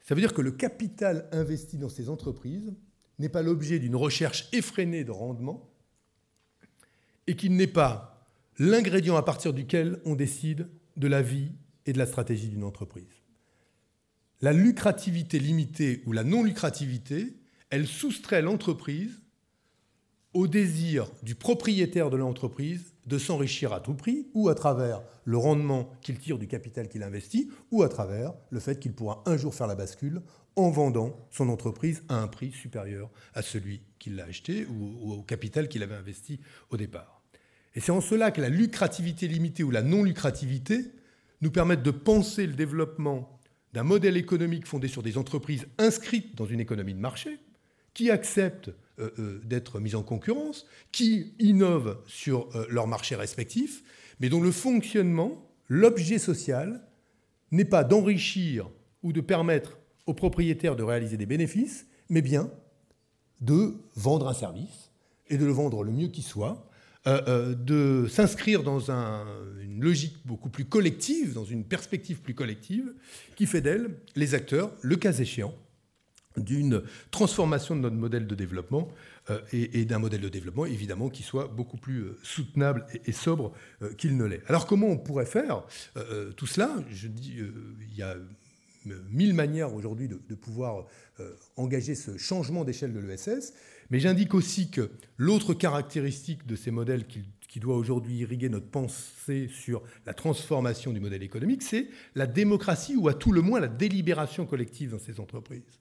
Ça 0.00 0.14
veut 0.14 0.20
dire 0.20 0.34
que 0.34 0.42
le 0.42 0.52
capital 0.52 1.28
investi 1.32 1.78
dans 1.78 1.88
ces 1.88 2.08
entreprises 2.08 2.74
n'est 3.18 3.28
pas 3.28 3.42
l'objet 3.42 3.78
d'une 3.78 3.96
recherche 3.96 4.48
effrénée 4.52 5.02
de 5.04 5.10
rendement 5.10 5.70
et 7.26 7.36
qu'il 7.36 7.56
n'est 7.56 7.66
pas 7.66 8.13
l'ingrédient 8.58 9.16
à 9.16 9.22
partir 9.22 9.52
duquel 9.52 10.00
on 10.04 10.14
décide 10.14 10.68
de 10.96 11.08
la 11.08 11.22
vie 11.22 11.52
et 11.86 11.92
de 11.92 11.98
la 11.98 12.06
stratégie 12.06 12.48
d'une 12.48 12.64
entreprise. 12.64 13.22
La 14.40 14.52
lucrativité 14.52 15.38
limitée 15.38 16.02
ou 16.06 16.12
la 16.12 16.24
non-lucrativité, 16.24 17.36
elle 17.70 17.86
soustrait 17.86 18.42
l'entreprise 18.42 19.22
au 20.34 20.48
désir 20.48 21.10
du 21.22 21.34
propriétaire 21.34 22.10
de 22.10 22.16
l'entreprise 22.16 22.92
de 23.06 23.18
s'enrichir 23.18 23.72
à 23.72 23.80
tout 23.80 23.94
prix, 23.94 24.26
ou 24.34 24.48
à 24.48 24.54
travers 24.54 25.02
le 25.24 25.36
rendement 25.36 25.90
qu'il 26.00 26.18
tire 26.18 26.38
du 26.38 26.48
capital 26.48 26.88
qu'il 26.88 27.02
investit, 27.02 27.50
ou 27.70 27.82
à 27.82 27.88
travers 27.88 28.32
le 28.50 28.60
fait 28.60 28.80
qu'il 28.80 28.92
pourra 28.92 29.22
un 29.26 29.36
jour 29.36 29.54
faire 29.54 29.66
la 29.66 29.74
bascule 29.74 30.22
en 30.56 30.70
vendant 30.70 31.28
son 31.30 31.48
entreprise 31.48 32.02
à 32.08 32.16
un 32.16 32.28
prix 32.28 32.52
supérieur 32.52 33.10
à 33.34 33.42
celui 33.42 33.82
qu'il 33.98 34.16
l'a 34.16 34.24
acheté 34.24 34.66
ou 34.66 35.12
au 35.12 35.22
capital 35.22 35.68
qu'il 35.68 35.82
avait 35.82 35.94
investi 35.94 36.40
au 36.70 36.76
départ. 36.76 37.23
Et 37.74 37.80
c'est 37.80 37.92
en 37.92 38.00
cela 38.00 38.30
que 38.30 38.40
la 38.40 38.48
lucrativité 38.48 39.28
limitée 39.28 39.62
ou 39.62 39.70
la 39.70 39.82
non-lucrativité 39.82 40.92
nous 41.40 41.50
permettent 41.50 41.82
de 41.82 41.90
penser 41.90 42.46
le 42.46 42.54
développement 42.54 43.38
d'un 43.72 43.82
modèle 43.82 44.16
économique 44.16 44.66
fondé 44.66 44.86
sur 44.86 45.02
des 45.02 45.18
entreprises 45.18 45.66
inscrites 45.78 46.36
dans 46.36 46.46
une 46.46 46.60
économie 46.60 46.94
de 46.94 47.00
marché, 47.00 47.40
qui 47.92 48.10
acceptent 48.10 48.70
euh, 49.00 49.10
euh, 49.18 49.40
d'être 49.44 49.80
mises 49.80 49.96
en 49.96 50.02
concurrence, 50.02 50.66
qui 50.92 51.34
innovent 51.40 51.98
sur 52.06 52.48
euh, 52.54 52.66
leurs 52.70 52.86
marchés 52.86 53.16
respectifs, 53.16 53.82
mais 54.20 54.28
dont 54.28 54.40
le 54.40 54.52
fonctionnement, 54.52 55.50
l'objet 55.68 56.18
social, 56.18 56.86
n'est 57.50 57.64
pas 57.64 57.82
d'enrichir 57.82 58.70
ou 59.02 59.12
de 59.12 59.20
permettre 59.20 59.78
aux 60.06 60.14
propriétaires 60.14 60.76
de 60.76 60.82
réaliser 60.82 61.16
des 61.16 61.26
bénéfices, 61.26 61.86
mais 62.08 62.22
bien 62.22 62.50
de 63.40 63.74
vendre 63.96 64.28
un 64.28 64.34
service 64.34 64.92
et 65.28 65.36
de 65.36 65.44
le 65.44 65.52
vendre 65.52 65.82
le 65.82 65.90
mieux 65.90 66.08
qui 66.08 66.22
soit 66.22 66.70
de 67.06 68.06
s'inscrire 68.08 68.62
dans 68.62 68.90
une 68.90 69.82
logique 69.82 70.16
beaucoup 70.24 70.48
plus 70.48 70.64
collective, 70.64 71.34
dans 71.34 71.44
une 71.44 71.64
perspective 71.64 72.20
plus 72.20 72.34
collective, 72.34 72.94
qui 73.36 73.46
fait 73.46 73.60
d'elle 73.60 73.90
les 74.16 74.34
acteurs, 74.34 74.72
le 74.80 74.96
cas 74.96 75.12
échéant, 75.12 75.54
d'une 76.36 76.82
transformation 77.10 77.76
de 77.76 77.80
notre 77.80 77.96
modèle 77.96 78.26
de 78.26 78.34
développement 78.34 78.88
euh, 79.30 79.40
et, 79.52 79.84
d'un 79.84 79.98
modèle 79.98 80.20
de 80.20 80.28
développement 80.28 80.66
évidemment 80.66 81.08
qui 81.08 81.22
soit 81.22 81.46
beaucoup 81.46 81.76
plus 81.76 82.06
soutenable 82.22 82.86
et, 83.04 83.12
sobre 83.12 83.52
qu'il 83.98 84.16
ne 84.16 84.24
l'est. 84.24 84.42
Alors 84.48 84.66
comment 84.66 84.88
on 84.88 84.98
pourrait 84.98 85.26
faire 85.26 85.62
tout 86.36 86.46
cela? 86.46 86.74
Je 86.90 87.08
dis, 87.08 87.36
il 87.80 87.96
y 87.96 88.02
a 88.02 88.16
mille 89.10 89.34
manières 89.34 89.74
aujourd'hui 89.74 90.08
de, 90.08 90.20
de, 90.28 90.34
pouvoir 90.34 90.86
engager 91.56 91.94
ce 91.94 92.18
changement 92.18 92.64
d'échelle 92.64 92.92
de 92.92 93.00
l'ESS. 93.00 93.54
Mais 93.94 94.00
j'indique 94.00 94.34
aussi 94.34 94.70
que 94.70 94.90
l'autre 95.18 95.54
caractéristique 95.54 96.48
de 96.48 96.56
ces 96.56 96.72
modèles 96.72 97.06
qui, 97.06 97.60
doit 97.60 97.76
aujourd'hui 97.76 98.16
irriguer 98.16 98.48
notre 98.48 98.66
pensée 98.66 99.46
sur 99.46 99.84
la 100.04 100.12
transformation 100.12 100.92
du 100.92 100.98
modèle 100.98 101.22
économique, 101.22 101.62
c'est 101.62 101.86
la 102.16 102.26
démocratie 102.26 102.96
ou 102.96 103.06
à 103.06 103.14
tout 103.14 103.30
le 103.30 103.40
moins 103.40 103.60
la 103.60 103.68
délibération 103.68 104.46
collective 104.46 104.90
dans 104.90 104.98
ces 104.98 105.20
entreprises. 105.20 105.78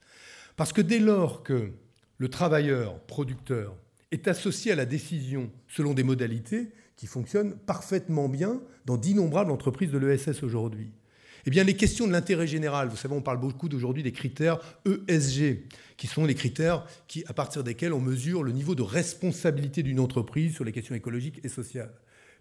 Parce 0.58 0.72
que 0.72 0.82
dès 0.82 1.00
lors 1.00 1.42
que 1.42 1.72
le 2.20 2.30
travailleur, 2.30 3.00
producteur, 3.00 3.76
est 4.12 4.28
associé 4.28 4.72
à 4.72 4.76
la 4.76 4.86
décision 4.86 5.50
selon 5.68 5.96
des 5.96 6.04
modalités 6.04 6.70
qui 6.96 7.08
fonctionnent 7.08 7.56
parfaitement 7.66 8.30
bien 8.30 8.62
dans 8.86 8.98
d'innombrables 8.98 9.50
entreprises 9.50 9.90
de 9.90 9.98
l'ESS 9.98 10.44
aujourd'hui, 10.44 10.92
eh 11.46 11.50
bien, 11.50 11.64
les 11.64 11.76
questions 11.76 12.08
de 12.08 12.12
l'intérêt 12.12 12.48
général, 12.48 12.88
vous 12.88 12.96
savez, 12.96 13.14
on 13.14 13.22
parle 13.22 13.40
beaucoup 13.40 13.68
d'aujourd'hui 13.68 14.04
des 14.04 14.14
critères 14.14 14.60
ESG, 14.86 15.64
qui 15.98 16.08
sont 16.08 16.26
les 16.26 16.36
critères 16.36 16.86
qui, 17.08 17.24
à 17.28 17.34
partir 17.34 17.64
desquels 17.64 17.94
on 17.94 18.00
mesure 18.00 18.44
le 18.44 18.52
niveau 18.52 18.76
de 18.76 18.82
responsabilité 18.82 19.84
d'une 19.84 20.00
entreprise 20.00 20.54
sur 20.54 20.64
les 20.64 20.72
questions 20.72 20.96
écologiques 20.96 21.42
et 21.44 21.50
sociales. 21.50 21.92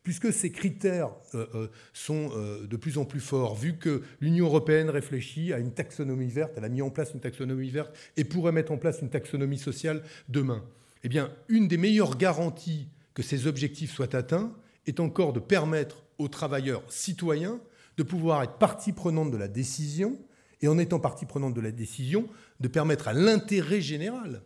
Puisque 0.02 0.32
ces 0.32 0.50
critères 0.50 1.10
euh, 1.34 1.46
euh, 1.54 1.68
sont 1.92 2.30
euh, 2.34 2.66
de 2.66 2.76
plus 2.76 2.98
en 2.98 3.04
plus 3.04 3.20
forts, 3.20 3.54
vu 3.54 3.76
que 3.76 4.02
l'Union 4.20 4.46
européenne 4.46 4.90
réfléchit 4.90 5.52
à 5.52 5.58
une 5.58 5.72
taxonomie 5.72 6.30
verte, 6.30 6.52
elle 6.56 6.64
a 6.64 6.68
mis 6.68 6.82
en 6.82 6.90
place 6.90 7.12
une 7.14 7.20
taxonomie 7.20 7.70
verte 7.70 7.96
et 8.16 8.24
pourrait 8.24 8.50
mettre 8.50 8.72
en 8.72 8.78
place 8.78 9.00
une 9.00 9.10
taxonomie 9.10 9.58
sociale 9.58 10.02
demain, 10.28 10.64
eh 11.04 11.08
bien, 11.08 11.30
une 11.48 11.68
des 11.68 11.76
meilleures 11.76 12.16
garanties 12.16 12.88
que 13.14 13.22
ces 13.22 13.46
objectifs 13.46 13.92
soient 13.92 14.14
atteints 14.16 14.52
est 14.86 14.98
encore 14.98 15.32
de 15.32 15.40
permettre 15.40 16.04
aux 16.18 16.28
travailleurs 16.28 16.82
citoyens 16.88 17.60
de 17.96 18.02
pouvoir 18.02 18.42
être 18.42 18.58
partie 18.58 18.92
prenante 18.92 19.30
de 19.30 19.36
la 19.36 19.48
décision, 19.48 20.18
et 20.60 20.68
en 20.68 20.78
étant 20.78 21.00
partie 21.00 21.26
prenante 21.26 21.54
de 21.54 21.60
la 21.60 21.72
décision, 21.72 22.28
de 22.60 22.68
permettre 22.68 23.08
à 23.08 23.12
l'intérêt 23.12 23.80
général, 23.80 24.42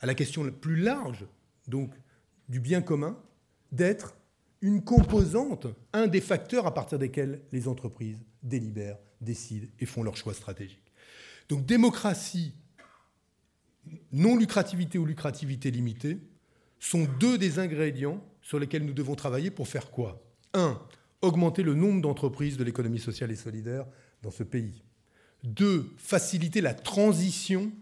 à 0.00 0.06
la 0.06 0.14
question 0.14 0.44
la 0.44 0.52
plus 0.52 0.76
large, 0.76 1.26
donc 1.66 1.92
du 2.48 2.60
bien 2.60 2.82
commun, 2.82 3.18
d'être 3.72 4.16
une 4.60 4.82
composante, 4.82 5.66
un 5.92 6.06
des 6.06 6.20
facteurs 6.20 6.66
à 6.66 6.74
partir 6.74 6.98
desquels 6.98 7.40
les 7.52 7.68
entreprises 7.68 8.18
délibèrent, 8.42 8.98
décident 9.20 9.66
et 9.80 9.86
font 9.86 10.02
leurs 10.02 10.16
choix 10.16 10.34
stratégiques. 10.34 10.92
Donc 11.48 11.66
démocratie, 11.66 12.54
non-lucrativité 14.12 14.98
ou 14.98 15.04
lucrativité 15.04 15.70
limitée 15.70 16.18
sont 16.78 17.06
deux 17.18 17.38
des 17.38 17.58
ingrédients 17.58 18.22
sur 18.42 18.58
lesquels 18.58 18.84
nous 18.84 18.92
devons 18.92 19.14
travailler 19.14 19.50
pour 19.50 19.68
faire 19.68 19.90
quoi? 19.90 20.22
Un, 20.52 20.80
augmenter 21.24 21.62
le 21.62 21.74
nombre 21.74 22.00
d'entreprises 22.00 22.56
de 22.56 22.64
l'économie 22.64 22.98
sociale 22.98 23.30
et 23.30 23.36
solidaire 23.36 23.86
dans 24.22 24.30
ce 24.30 24.42
pays. 24.42 24.82
Deux, 25.42 25.90
faciliter 25.96 26.60
la 26.60 26.74
transition 26.74 27.72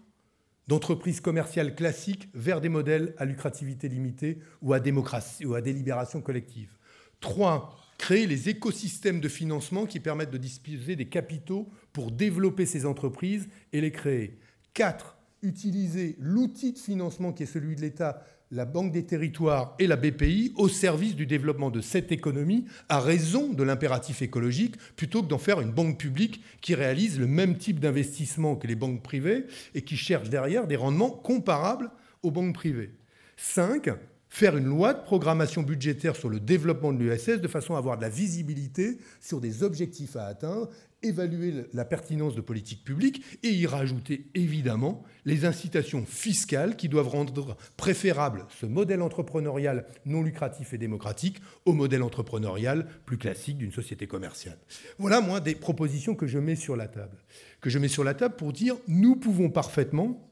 d'entreprises 0.67 1.21
commerciales 1.21 1.75
classiques 1.75 2.29
vers 2.33 2.61
des 2.61 2.69
modèles 2.69 3.13
à 3.17 3.25
lucrativité 3.25 3.89
limitée 3.89 4.39
ou 4.61 4.73
à, 4.73 4.79
démocratie, 4.79 5.45
ou 5.45 5.55
à 5.55 5.61
délibération 5.61 6.21
collective. 6.21 6.77
Trois, 7.19 7.77
créer 7.97 8.27
les 8.27 8.49
écosystèmes 8.49 9.19
de 9.19 9.29
financement 9.29 9.85
qui 9.85 9.99
permettent 9.99 10.31
de 10.31 10.37
disposer 10.37 10.95
des 10.95 11.07
capitaux 11.07 11.69
pour 11.91 12.11
développer 12.11 12.65
ces 12.65 12.85
entreprises 12.85 13.47
et 13.71 13.81
les 13.81 13.91
créer. 13.91 14.39
Quatre, 14.73 15.17
utiliser 15.41 16.15
l'outil 16.19 16.73
de 16.73 16.79
financement 16.79 17.33
qui 17.33 17.43
est 17.43 17.47
celui 17.47 17.75
de 17.75 17.81
l'État 17.81 18.25
la 18.53 18.65
Banque 18.65 18.91
des 18.91 19.05
territoires 19.05 19.75
et 19.79 19.87
la 19.87 19.95
BPI 19.95 20.53
au 20.55 20.69
service 20.69 21.15
du 21.15 21.25
développement 21.25 21.71
de 21.71 21.81
cette 21.81 22.11
économie 22.11 22.65
à 22.87 22.99
raison 22.99 23.51
de 23.51 23.63
l'impératif 23.63 24.21
écologique, 24.21 24.75
plutôt 24.95 25.23
que 25.23 25.27
d'en 25.27 25.39
faire 25.39 25.59
une 25.59 25.71
banque 25.71 25.97
publique 25.97 26.43
qui 26.61 26.75
réalise 26.75 27.19
le 27.19 27.25
même 27.27 27.57
type 27.57 27.79
d'investissement 27.79 28.55
que 28.55 28.67
les 28.67 28.75
banques 28.75 29.01
privées 29.01 29.45
et 29.73 29.81
qui 29.81 29.97
cherche 29.97 30.29
derrière 30.29 30.67
des 30.67 30.75
rendements 30.75 31.09
comparables 31.09 31.89
aux 32.21 32.31
banques 32.31 32.53
privées. 32.53 32.91
5 33.37 33.89
faire 34.33 34.57
une 34.57 34.65
loi 34.65 34.95
de 34.95 35.03
programmation 35.03 35.61
budgétaire 35.61 36.15
sur 36.15 36.27
le 36.27 36.39
développement 36.39 36.91
de 36.91 36.97
l'USS 36.97 37.39
de 37.39 37.47
façon 37.47 37.75
à 37.75 37.77
avoir 37.77 37.97
de 37.97 38.01
la 38.01 38.09
visibilité 38.09 38.97
sur 39.21 39.39
des 39.39 39.61
objectifs 39.61 40.15
à 40.15 40.25
atteindre, 40.25 40.71
évaluer 41.03 41.65
la 41.71 41.85
pertinence 41.85 42.33
de 42.33 42.41
politiques 42.41 42.83
publiques 42.83 43.23
et 43.43 43.49
y 43.49 43.67
rajouter 43.67 44.31
évidemment 44.33 45.03
les 45.25 45.45
incitations 45.45 46.03
fiscales 46.03 46.75
qui 46.77 46.89
doivent 46.89 47.09
rendre 47.09 47.55
préférable 47.77 48.47
ce 48.59 48.65
modèle 48.65 49.03
entrepreneurial 49.03 49.85
non 50.07 50.23
lucratif 50.23 50.73
et 50.73 50.79
démocratique 50.79 51.37
au 51.65 51.73
modèle 51.73 52.01
entrepreneurial 52.01 52.87
plus 53.05 53.19
classique 53.19 53.59
d'une 53.59 53.71
société 53.71 54.07
commerciale. 54.07 54.57
Voilà, 54.97 55.21
moi, 55.21 55.41
des 55.41 55.53
propositions 55.53 56.15
que 56.15 56.25
je 56.25 56.39
mets 56.39 56.55
sur 56.55 56.75
la 56.75 56.87
table. 56.87 57.17
Que 57.61 57.69
je 57.69 57.77
mets 57.77 57.87
sur 57.87 58.03
la 58.03 58.15
table 58.15 58.35
pour 58.35 58.51
dire 58.51 58.77
nous 58.87 59.15
pouvons 59.15 59.51
parfaitement 59.51 60.27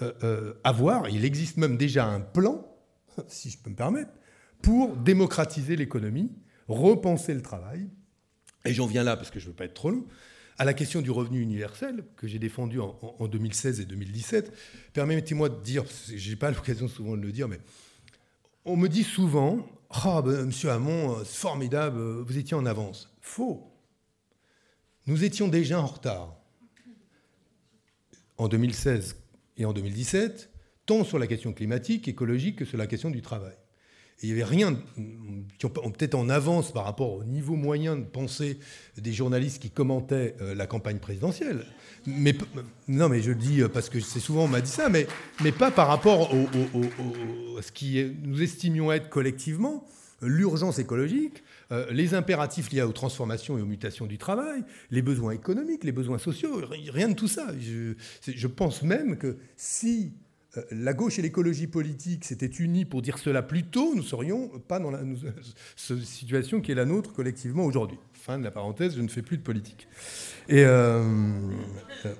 euh, 0.00 0.12
euh, 0.24 0.54
avoir, 0.64 1.10
il 1.10 1.26
existe 1.26 1.58
même 1.58 1.76
déjà 1.76 2.06
un 2.06 2.20
plan 2.20 2.69
si 3.28 3.50
je 3.50 3.58
peux 3.58 3.70
me 3.70 3.76
permettre, 3.76 4.12
pour 4.62 4.96
démocratiser 4.96 5.76
l'économie, 5.76 6.32
repenser 6.68 7.34
le 7.34 7.42
travail. 7.42 7.88
Et 8.64 8.74
j'en 8.74 8.86
viens 8.86 9.02
là, 9.02 9.16
parce 9.16 9.30
que 9.30 9.40
je 9.40 9.46
ne 9.46 9.50
veux 9.50 9.56
pas 9.56 9.64
être 9.64 9.74
trop 9.74 9.90
long, 9.90 10.06
à 10.58 10.64
la 10.64 10.74
question 10.74 11.00
du 11.00 11.10
revenu 11.10 11.40
universel 11.40 12.04
que 12.16 12.28
j'ai 12.28 12.38
défendu 12.38 12.80
en, 12.80 13.26
2016 13.26 13.80
et 13.80 13.86
2017. 13.86 14.52
Permettez-moi 14.92 15.48
de 15.48 15.62
dire, 15.62 15.84
je 16.14 16.30
n'ai 16.30 16.36
pas 16.36 16.50
l'occasion 16.50 16.88
souvent 16.88 17.16
de 17.16 17.22
le 17.22 17.32
dire, 17.32 17.48
mais 17.48 17.60
on 18.66 18.76
me 18.76 18.88
dit 18.88 19.04
souvent 19.04 19.66
Ah, 19.88 20.20
ben, 20.22 20.44
monsieur 20.44 20.70
Hamon, 20.70 21.16
c'est 21.24 21.38
formidable, 21.38 21.98
vous 21.98 22.36
étiez 22.36 22.54
en 22.54 22.66
avance. 22.66 23.10
Faux. 23.22 23.72
Nous 25.06 25.24
étions 25.24 25.48
déjà 25.48 25.80
en 25.80 25.86
retard. 25.86 26.36
En 28.36 28.48
2016 28.48 29.16
et 29.56 29.64
en 29.64 29.72
2017, 29.72 30.50
sur 31.04 31.18
la 31.18 31.26
question 31.26 31.52
climatique, 31.52 32.08
écologique, 32.08 32.56
que 32.56 32.64
sur 32.64 32.76
la 32.76 32.86
question 32.86 33.10
du 33.10 33.22
travail. 33.22 33.54
il 34.22 34.26
n'y 34.26 34.32
avait 34.32 34.44
rien, 34.44 34.76
peut-être 35.60 36.16
en 36.16 36.28
avance 36.28 36.72
par 36.72 36.84
rapport 36.84 37.12
au 37.12 37.24
niveau 37.24 37.54
moyen 37.54 37.96
de 37.96 38.04
pensée 38.04 38.58
des 38.96 39.12
journalistes 39.12 39.62
qui 39.62 39.70
commentaient 39.70 40.34
euh, 40.40 40.54
la 40.54 40.66
campagne 40.66 40.98
présidentielle. 40.98 41.64
Mais, 42.06 42.34
non, 42.88 43.08
mais 43.08 43.22
je 43.22 43.30
le 43.30 43.36
dis 43.36 43.62
parce 43.72 43.88
que 43.88 44.00
c'est 44.00 44.20
souvent 44.20 44.44
on 44.44 44.48
m'a 44.48 44.60
dit 44.60 44.70
ça, 44.70 44.88
mais, 44.88 45.06
mais 45.42 45.52
pas 45.52 45.70
par 45.70 45.86
rapport 45.86 46.32
à 46.32 47.62
ce 47.62 47.72
qui 47.72 48.04
nous 48.24 48.42
estimions 48.42 48.90
être 48.90 49.08
collectivement 49.08 49.86
l'urgence 50.22 50.78
écologique, 50.78 51.42
euh, 51.72 51.86
les 51.90 52.14
impératifs 52.14 52.70
liés 52.72 52.82
aux 52.82 52.92
transformations 52.92 53.58
et 53.58 53.62
aux 53.62 53.66
mutations 53.66 54.06
du 54.06 54.18
travail, 54.18 54.64
les 54.90 55.02
besoins 55.02 55.32
économiques, 55.32 55.84
les 55.84 55.92
besoins 55.92 56.18
sociaux, 56.18 56.60
rien 56.88 57.08
de 57.08 57.14
tout 57.14 57.28
ça. 57.28 57.48
Je, 57.58 58.46
pense 58.46 58.82
même 58.82 59.16
que 59.16 59.38
si 59.56 60.06
euh, 60.06 60.29
la 60.70 60.94
gauche 60.94 61.18
et 61.18 61.22
l'écologie 61.22 61.66
politique 61.68 62.24
s'étaient 62.24 62.46
unis 62.46 62.84
pour 62.84 63.02
dire 63.02 63.18
cela 63.18 63.42
plus 63.42 63.64
tôt, 63.64 63.94
nous 63.94 64.02
ne 64.02 64.06
serions 64.06 64.48
pas 64.60 64.80
dans 64.80 64.90
la 64.90 65.00
situation 65.76 66.60
qui 66.60 66.72
est 66.72 66.74
la 66.74 66.84
nôtre 66.84 67.12
collectivement 67.12 67.64
aujourd'hui. 67.64 67.98
Fin 68.14 68.38
de 68.38 68.44
la 68.44 68.50
parenthèse, 68.50 68.96
je 68.96 69.02
ne 69.02 69.08
fais 69.08 69.22
plus 69.22 69.38
de 69.38 69.42
politique. 69.42 69.86
Et, 70.48 70.64
euh, 70.64 71.02
euh, 72.04 72.14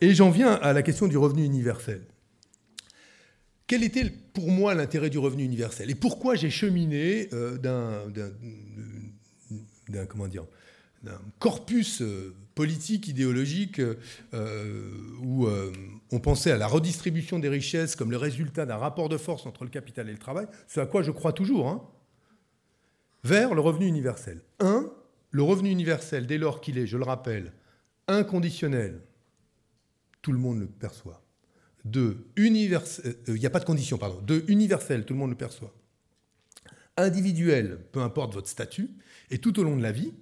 et 0.00 0.14
j'en 0.14 0.30
viens 0.30 0.52
à 0.52 0.72
la 0.72 0.82
question 0.82 1.08
du 1.08 1.16
revenu 1.16 1.44
universel. 1.44 2.02
Quel 3.66 3.82
était 3.82 4.12
pour 4.32 4.50
moi 4.50 4.74
l'intérêt 4.74 5.10
du 5.10 5.18
revenu 5.18 5.42
universel 5.42 5.90
Et 5.90 5.96
pourquoi 5.96 6.36
j'ai 6.36 6.50
cheminé 6.50 7.28
d'un, 7.60 8.06
d'un 9.88 11.18
corpus 11.40 12.02
politique, 12.56 13.06
idéologique, 13.06 13.80
euh, 13.80 14.90
où 15.22 15.46
euh, 15.46 15.70
on 16.10 16.18
pensait 16.18 16.50
à 16.50 16.56
la 16.56 16.66
redistribution 16.66 17.38
des 17.38 17.50
richesses 17.50 17.94
comme 17.94 18.10
le 18.10 18.16
résultat 18.16 18.64
d'un 18.64 18.78
rapport 18.78 19.10
de 19.10 19.18
force 19.18 19.44
entre 19.44 19.62
le 19.62 19.70
capital 19.70 20.08
et 20.08 20.12
le 20.12 20.18
travail, 20.18 20.46
ce 20.66 20.80
à 20.80 20.86
quoi 20.86 21.02
je 21.02 21.10
crois 21.10 21.34
toujours, 21.34 21.68
hein, 21.68 21.86
vers 23.22 23.54
le 23.54 23.60
revenu 23.60 23.86
universel. 23.86 24.40
Un, 24.58 24.90
le 25.30 25.42
revenu 25.42 25.70
universel, 25.70 26.26
dès 26.26 26.38
lors 26.38 26.62
qu'il 26.62 26.78
est, 26.78 26.86
je 26.86 26.96
le 26.96 27.04
rappelle, 27.04 27.52
inconditionnel, 28.08 29.02
tout 30.22 30.32
le 30.32 30.38
monde 30.38 30.60
le 30.60 30.66
perçoit. 30.66 31.22
Deux, 31.84 32.26
universel, 32.36 33.16
euh, 33.28 33.36
il 33.36 33.40
n'y 33.40 33.46
a 33.46 33.50
pas 33.50 33.60
de 33.60 33.66
condition, 33.66 33.98
pardon. 33.98 34.18
Deux, 34.22 34.46
universel, 34.48 35.04
tout 35.04 35.12
le 35.12 35.20
monde 35.20 35.30
le 35.30 35.36
perçoit. 35.36 35.74
Individuel, 36.96 37.80
peu 37.92 38.00
importe 38.00 38.32
votre 38.32 38.48
statut, 38.48 38.88
et 39.30 39.36
tout 39.38 39.60
au 39.60 39.62
long 39.62 39.76
de 39.76 39.82
la 39.82 39.92
vie, 39.92 40.14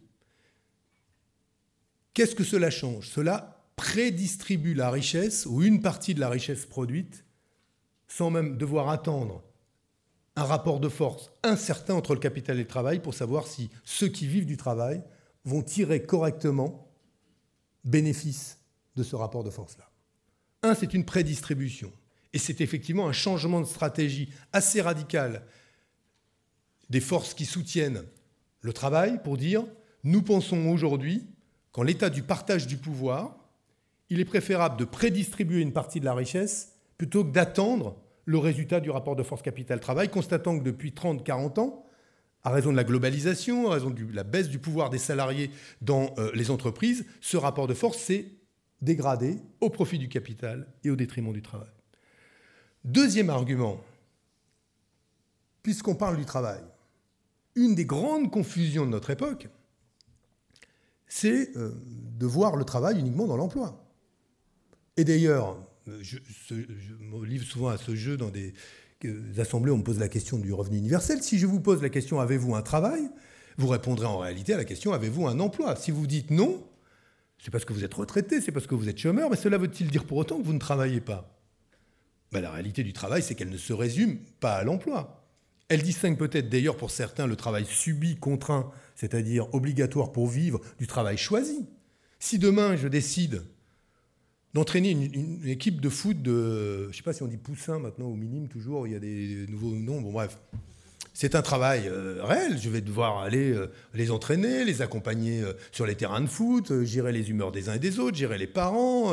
Qu'est-ce 2.14 2.36
que 2.36 2.44
cela 2.44 2.70
change? 2.70 3.08
Cela 3.08 3.60
prédistribue 3.76 4.74
la 4.74 4.90
richesse 4.90 5.46
ou 5.46 5.62
une 5.62 5.80
partie 5.80 6.14
de 6.14 6.20
la 6.20 6.28
richesse 6.28 6.64
produite 6.64 7.24
sans 8.06 8.30
même 8.30 8.56
devoir 8.56 8.88
attendre 8.88 9.42
un 10.36 10.44
rapport 10.44 10.78
de 10.78 10.88
force 10.88 11.32
incertain 11.42 11.94
entre 11.94 12.14
le 12.14 12.20
capital 12.20 12.56
et 12.56 12.62
le 12.62 12.68
travail 12.68 13.00
pour 13.00 13.14
savoir 13.14 13.46
si 13.48 13.70
ceux 13.84 14.08
qui 14.08 14.28
vivent 14.28 14.46
du 14.46 14.56
travail 14.56 15.02
vont 15.44 15.62
tirer 15.62 16.02
correctement 16.02 16.88
bénéfice 17.84 18.58
de 18.96 19.02
ce 19.02 19.16
rapport 19.16 19.42
de 19.42 19.50
force-là. 19.50 19.90
Un, 20.62 20.74
c'est 20.74 20.94
une 20.94 21.04
prédistribution. 21.04 21.92
Et 22.32 22.38
c'est 22.38 22.60
effectivement 22.60 23.08
un 23.08 23.12
changement 23.12 23.60
de 23.60 23.66
stratégie 23.66 24.28
assez 24.52 24.80
radical 24.80 25.44
des 26.90 27.00
forces 27.00 27.34
qui 27.34 27.44
soutiennent 27.44 28.04
le 28.60 28.72
travail 28.72 29.20
pour 29.22 29.36
dire 29.36 29.64
nous 30.04 30.22
pensons 30.22 30.68
aujourd'hui 30.68 31.26
qu'en 31.74 31.82
l'état 31.82 32.08
du 32.08 32.22
partage 32.22 32.68
du 32.68 32.76
pouvoir, 32.76 33.36
il 34.08 34.20
est 34.20 34.24
préférable 34.24 34.78
de 34.78 34.84
prédistribuer 34.84 35.60
une 35.60 35.72
partie 35.72 35.98
de 35.98 36.04
la 36.04 36.14
richesse 36.14 36.72
plutôt 36.96 37.24
que 37.24 37.32
d'attendre 37.32 37.96
le 38.26 38.38
résultat 38.38 38.78
du 38.78 38.90
rapport 38.90 39.16
de 39.16 39.24
force 39.24 39.42
capital-travail, 39.42 40.08
constatant 40.08 40.56
que 40.56 40.62
depuis 40.62 40.92
30-40 40.92 41.58
ans, 41.60 41.84
à 42.44 42.50
raison 42.50 42.70
de 42.70 42.76
la 42.76 42.84
globalisation, 42.84 43.70
à 43.70 43.74
raison 43.74 43.90
de 43.90 44.06
la 44.14 44.22
baisse 44.22 44.48
du 44.48 44.60
pouvoir 44.60 44.88
des 44.88 44.98
salariés 44.98 45.50
dans 45.82 46.14
euh, 46.18 46.30
les 46.34 46.52
entreprises, 46.52 47.06
ce 47.20 47.36
rapport 47.36 47.66
de 47.66 47.74
force 47.74 47.98
s'est 47.98 48.26
dégradé 48.80 49.38
au 49.60 49.68
profit 49.68 49.98
du 49.98 50.08
capital 50.08 50.68
et 50.84 50.90
au 50.90 50.96
détriment 50.96 51.32
du 51.32 51.42
travail. 51.42 51.72
Deuxième 52.84 53.30
argument, 53.30 53.80
puisqu'on 55.64 55.96
parle 55.96 56.18
du 56.18 56.24
travail, 56.24 56.62
une 57.56 57.74
des 57.74 57.86
grandes 57.86 58.30
confusions 58.30 58.84
de 58.84 58.90
notre 58.90 59.10
époque, 59.10 59.48
c'est 61.06 61.56
euh, 61.56 61.72
de 62.18 62.26
voir 62.26 62.56
le 62.56 62.64
travail 62.64 62.98
uniquement 62.98 63.26
dans 63.26 63.36
l'emploi. 63.36 63.84
Et 64.96 65.04
d'ailleurs, 65.04 65.56
je, 66.00 66.18
me 67.00 67.24
livre 67.24 67.44
souvent 67.44 67.68
à 67.68 67.76
ce 67.76 67.94
jeu 67.94 68.16
dans 68.16 68.30
des 68.30 68.54
assemblées, 69.38 69.70
on 69.70 69.78
me 69.78 69.82
pose 69.82 69.98
la 69.98 70.08
question 70.08 70.38
du 70.38 70.52
revenu 70.52 70.78
universel. 70.78 71.22
Si 71.22 71.38
je 71.38 71.46
vous 71.46 71.60
pose 71.60 71.82
la 71.82 71.90
question 71.90 72.20
avez-vous 72.20 72.54
un 72.54 72.62
travail? 72.62 73.08
Vous 73.58 73.68
répondrez 73.68 74.06
en 74.06 74.18
réalité 74.18 74.54
à 74.54 74.56
la 74.56 74.64
question 74.64 74.92
avez-vous 74.92 75.26
un 75.26 75.40
emploi? 75.40 75.76
Si 75.76 75.90
vous 75.90 76.06
dites 76.06 76.30
non, 76.30 76.64
c'est 77.38 77.50
parce 77.50 77.64
que 77.64 77.72
vous 77.72 77.84
êtes 77.84 77.94
retraité, 77.94 78.40
c'est 78.40 78.52
parce 78.52 78.66
que 78.66 78.74
vous 78.74 78.88
êtes 78.88 78.98
chômeur, 78.98 79.30
mais 79.30 79.36
cela 79.36 79.58
veut-il 79.58 79.90
dire 79.90 80.04
pour 80.04 80.18
autant 80.18 80.38
que 80.38 80.44
vous 80.44 80.52
ne 80.52 80.58
travaillez 80.58 81.00
pas? 81.00 81.38
Ben, 82.32 82.40
La 82.40 82.50
réalité 82.50 82.82
du 82.82 82.92
travail, 82.92 83.22
c'est 83.22 83.34
qu'elle 83.34 83.50
ne 83.50 83.56
se 83.56 83.72
résume 83.72 84.18
pas 84.40 84.54
à 84.54 84.64
l'emploi. 84.64 85.23
Elle 85.68 85.82
distingue 85.82 86.18
peut-être 86.18 86.48
d'ailleurs 86.48 86.76
pour 86.76 86.90
certains 86.90 87.26
le 87.26 87.36
travail 87.36 87.64
subi, 87.64 88.16
contraint, 88.16 88.70
c'est-à-dire 88.94 89.52
obligatoire 89.54 90.12
pour 90.12 90.28
vivre, 90.28 90.60
du 90.78 90.86
travail 90.86 91.16
choisi. 91.16 91.66
Si 92.18 92.38
demain 92.38 92.76
je 92.76 92.88
décide 92.88 93.42
d'entraîner 94.52 94.90
une, 94.90 95.46
équipe 95.48 95.80
de 95.80 95.88
foot 95.88 96.22
de, 96.22 96.84
je 96.84 96.88
ne 96.88 96.92
sais 96.92 97.02
pas 97.02 97.12
si 97.12 97.22
on 97.22 97.26
dit 97.26 97.36
poussin 97.36 97.78
maintenant 97.78 98.06
ou 98.06 98.14
minime 98.14 98.48
toujours, 98.48 98.86
il 98.86 98.92
y 98.92 98.96
a 98.96 99.00
des 99.00 99.46
nouveaux 99.48 99.74
noms, 99.74 100.00
bon 100.00 100.12
bref. 100.12 100.38
C'est 101.16 101.36
un 101.36 101.42
travail 101.42 101.86
euh, 101.86 102.24
réel. 102.24 102.58
Je 102.60 102.68
vais 102.68 102.80
devoir 102.80 103.20
aller 103.20 103.52
euh, 103.52 103.70
les 103.94 104.10
entraîner, 104.10 104.64
les 104.64 104.82
accompagner 104.82 105.42
euh, 105.42 105.52
sur 105.70 105.86
les 105.86 105.94
terrains 105.94 106.20
de 106.20 106.26
foot, 106.26 106.82
gérer 106.82 107.12
les 107.12 107.30
humeurs 107.30 107.52
des 107.52 107.68
uns 107.68 107.74
et 107.74 107.78
des 107.78 108.00
autres, 108.00 108.16
gérer 108.16 108.36
les 108.36 108.48
parents. 108.48 109.12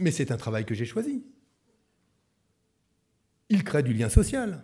mais 0.00 0.10
c'est 0.10 0.32
un 0.32 0.36
travail 0.36 0.64
que 0.64 0.74
j'ai 0.74 0.86
choisi. 0.86 1.22
Il 3.48 3.62
crée 3.62 3.84
du 3.84 3.92
lien 3.92 4.08
social. 4.08 4.60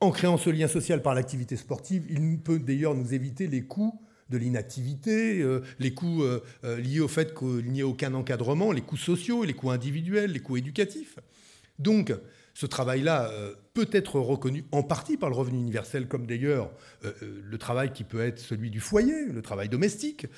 En 0.00 0.10
créant 0.10 0.36
ce 0.36 0.50
lien 0.50 0.68
social 0.68 1.02
par 1.02 1.14
l'activité 1.14 1.56
sportive, 1.56 2.04
il 2.10 2.38
peut 2.38 2.58
d'ailleurs 2.58 2.94
nous 2.94 3.14
éviter 3.14 3.46
les 3.46 3.62
coûts 3.62 3.98
de 4.30 4.38
l'inactivité, 4.38 5.40
euh, 5.40 5.62
les 5.78 5.94
coûts 5.94 6.22
euh, 6.22 6.42
euh, 6.64 6.78
liés 6.78 7.00
au 7.00 7.08
fait 7.08 7.34
qu'il 7.38 7.70
n'y 7.70 7.80
ait 7.80 7.84
aucun 7.84 8.14
encadrement, 8.14 8.72
les 8.72 8.80
coûts 8.80 8.96
sociaux, 8.96 9.44
les 9.44 9.52
coûts 9.54 9.70
individuels, 9.70 10.32
les 10.32 10.40
coûts 10.40 10.56
éducatifs. 10.56 11.18
Donc, 11.78 12.12
ce 12.56 12.66
travail-là 12.66 13.32
peut 13.72 13.88
être 13.90 14.20
reconnu 14.20 14.64
en 14.70 14.84
partie 14.84 15.16
par 15.16 15.28
le 15.28 15.34
revenu 15.34 15.58
universel, 15.58 16.06
comme 16.06 16.24
d'ailleurs 16.24 16.70
le 17.02 17.58
travail 17.58 17.92
qui 17.92 18.04
peut 18.04 18.20
être 18.20 18.38
celui 18.38 18.70
du 18.70 18.78
foyer, 18.78 19.26
le 19.26 19.42
travail 19.42 19.68
domestique, 19.68 20.28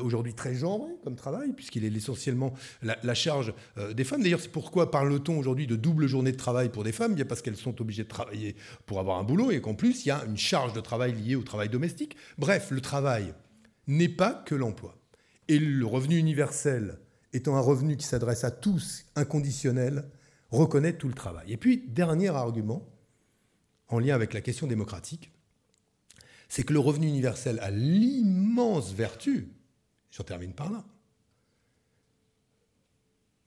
aujourd'hui 0.00 0.34
très 0.34 0.54
genré 0.54 0.92
comme 1.02 1.16
travail, 1.16 1.52
puisqu'il 1.52 1.84
est 1.84 1.92
essentiellement 1.92 2.54
la, 2.82 3.14
charge 3.14 3.52
des 3.92 4.04
femmes. 4.04 4.22
D'ailleurs, 4.22 4.38
c'est 4.38 4.52
pourquoi 4.52 4.92
parle-t-on 4.92 5.36
aujourd'hui 5.36 5.66
de 5.66 5.74
double 5.74 6.06
journée 6.06 6.30
de 6.30 6.36
travail 6.36 6.68
pour 6.68 6.84
des 6.84 6.92
femmes? 6.92 7.16
Bien 7.16 7.24
parce 7.24 7.42
qu'elles 7.42 7.56
sont 7.56 7.80
obligées 7.80 8.04
de 8.04 8.08
travailler 8.08 8.54
pour 8.86 9.00
avoir 9.00 9.18
un 9.18 9.24
boulot 9.24 9.50
et 9.50 9.60
qu'en 9.60 9.74
plus, 9.74 10.04
il 10.04 10.10
y 10.10 10.12
a 10.12 10.24
une 10.26 10.38
charge 10.38 10.74
de 10.74 10.80
travail 10.80 11.12
liée 11.12 11.34
au 11.34 11.42
travail 11.42 11.68
domestique. 11.68 12.16
Bref, 12.38 12.70
le 12.70 12.80
travail 12.80 13.34
n'est 13.86 14.08
pas 14.08 14.32
que 14.32 14.54
l'emploi. 14.54 14.96
Et 15.48 15.58
le 15.58 15.86
revenu 15.86 16.16
universel, 16.16 16.98
étant 17.32 17.56
un 17.56 17.60
revenu 17.60 17.96
qui 17.96 18.06
s'adresse 18.06 18.44
à 18.44 18.50
tous, 18.50 19.04
inconditionnel, 19.16 20.04
reconnaît 20.54 20.96
tout 20.96 21.08
le 21.08 21.14
travail. 21.14 21.52
Et 21.52 21.56
puis, 21.56 21.84
dernier 21.88 22.28
argument, 22.28 22.88
en 23.88 23.98
lien 23.98 24.14
avec 24.14 24.32
la 24.32 24.40
question 24.40 24.66
démocratique, 24.66 25.30
c'est 26.48 26.64
que 26.64 26.72
le 26.72 26.78
revenu 26.78 27.06
universel 27.06 27.58
a 27.60 27.70
l'immense 27.70 28.92
vertu, 28.92 29.48
j'en 30.10 30.24
termine 30.24 30.52
par 30.52 30.70
là, 30.70 30.84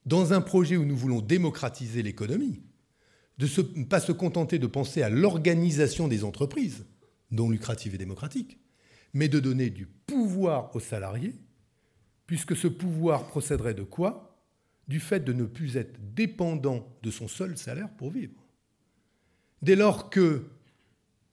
dans 0.05 0.33
un 0.33 0.41
projet 0.41 0.77
où 0.77 0.85
nous 0.85 0.95
voulons 0.95 1.21
démocratiser 1.21 2.01
l'économie, 2.01 2.61
de 3.37 3.47
ne 3.75 3.83
pas 3.83 3.99
se 3.99 4.11
contenter 4.11 4.57
de 4.57 4.67
penser 4.67 5.01
à 5.01 5.09
l'organisation 5.09 6.07
des 6.07 6.23
entreprises, 6.23 6.85
non 7.29 7.49
lucratives 7.49 7.93
et 7.93 7.97
démocratiques, 7.97 8.59
mais 9.13 9.27
de 9.27 9.39
donner 9.39 9.69
du 9.69 9.85
pouvoir 9.85 10.75
aux 10.75 10.79
salariés, 10.79 11.35
puisque 12.25 12.55
ce 12.55 12.67
pouvoir 12.67 13.27
procéderait 13.27 13.73
de 13.73 13.83
quoi? 13.83 14.36
Du 14.87 14.99
fait 14.99 15.19
de 15.19 15.33
ne 15.33 15.45
plus 15.45 15.77
être 15.77 15.99
dépendant 16.13 16.87
de 17.03 17.11
son 17.11 17.27
seul 17.27 17.57
salaire 17.57 17.89
pour 17.89 18.11
vivre. 18.11 18.33
Dès 19.61 19.75
lors 19.75 20.09
que 20.09 20.45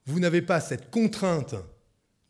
vous 0.06 0.20
n'avez 0.20 0.42
pas 0.42 0.60
cette 0.60 0.90
contrainte 0.90 1.54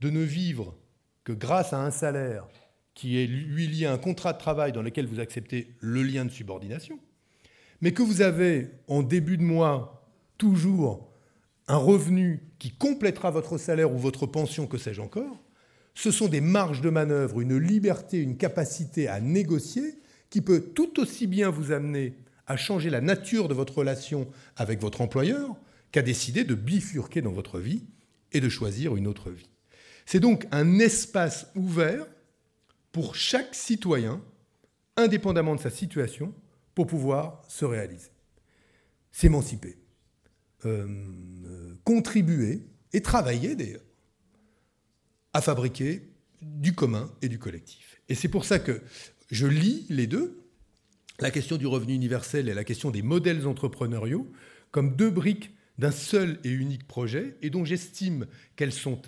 de 0.00 0.10
ne 0.10 0.20
vivre 0.20 0.76
que 1.24 1.32
grâce 1.32 1.72
à 1.72 1.80
un 1.80 1.90
salaire 1.90 2.46
qui 2.94 3.18
est 3.18 3.26
lui 3.26 3.66
lié 3.66 3.86
à 3.86 3.92
un 3.92 3.98
contrat 3.98 4.32
de 4.32 4.38
travail 4.38 4.72
dans 4.72 4.82
lequel 4.82 5.06
vous 5.06 5.18
acceptez 5.18 5.74
le 5.80 6.02
lien 6.02 6.24
de 6.24 6.30
subordination, 6.30 6.98
mais 7.80 7.92
que 7.92 8.02
vous 8.02 8.22
avez 8.22 8.70
en 8.86 9.02
début 9.02 9.36
de 9.36 9.42
mois 9.42 10.08
toujours 10.38 11.10
un 11.66 11.76
revenu 11.76 12.42
qui 12.58 12.70
complétera 12.70 13.30
votre 13.30 13.58
salaire 13.58 13.92
ou 13.92 13.98
votre 13.98 14.26
pension, 14.26 14.66
que 14.66 14.78
sais-je 14.78 15.00
encore, 15.00 15.42
ce 15.94 16.10
sont 16.10 16.28
des 16.28 16.40
marges 16.40 16.80
de 16.80 16.90
manœuvre, 16.90 17.40
une 17.40 17.56
liberté, 17.56 18.18
une 18.18 18.36
capacité 18.36 19.08
à 19.08 19.20
négocier 19.20 19.98
qui 20.34 20.40
peut 20.40 20.72
tout 20.74 20.98
aussi 20.98 21.28
bien 21.28 21.48
vous 21.48 21.70
amener 21.70 22.16
à 22.48 22.56
changer 22.56 22.90
la 22.90 23.00
nature 23.00 23.46
de 23.46 23.54
votre 23.54 23.78
relation 23.78 24.28
avec 24.56 24.80
votre 24.80 25.00
employeur 25.00 25.54
qu'à 25.92 26.02
décider 26.02 26.42
de 26.42 26.56
bifurquer 26.56 27.22
dans 27.22 27.30
votre 27.30 27.60
vie 27.60 27.84
et 28.32 28.40
de 28.40 28.48
choisir 28.48 28.96
une 28.96 29.06
autre 29.06 29.30
vie. 29.30 29.48
C'est 30.06 30.18
donc 30.18 30.48
un 30.50 30.80
espace 30.80 31.46
ouvert 31.54 32.04
pour 32.90 33.14
chaque 33.14 33.54
citoyen, 33.54 34.20
indépendamment 34.96 35.54
de 35.54 35.60
sa 35.60 35.70
situation, 35.70 36.34
pour 36.74 36.88
pouvoir 36.88 37.40
se 37.46 37.64
réaliser, 37.64 38.10
s'émanciper, 39.12 39.78
euh, 40.64 40.88
euh, 41.46 41.74
contribuer 41.84 42.66
et 42.92 43.02
travailler 43.02 43.54
d'ailleurs 43.54 43.86
à 45.32 45.40
fabriquer 45.40 46.10
du 46.42 46.74
commun 46.74 47.08
et 47.22 47.28
du 47.28 47.38
collectif. 47.38 48.00
Et 48.08 48.16
c'est 48.16 48.28
pour 48.28 48.44
ça 48.44 48.58
que 48.58 48.82
je 49.30 49.46
lis 49.46 49.86
les 49.88 50.06
deux, 50.06 50.40
la 51.20 51.30
question 51.30 51.56
du 51.56 51.66
revenu 51.66 51.94
universel 51.94 52.48
et 52.48 52.54
la 52.54 52.64
question 52.64 52.90
des 52.90 53.02
modèles 53.02 53.46
entrepreneuriaux, 53.46 54.30
comme 54.70 54.96
deux 54.96 55.10
briques 55.10 55.52
d'un 55.78 55.90
seul 55.90 56.38
et 56.44 56.50
unique 56.50 56.86
projet, 56.86 57.36
et 57.42 57.50
dont 57.50 57.64
j'estime 57.64 58.26
qu'elles 58.56 58.72
sont, 58.72 59.00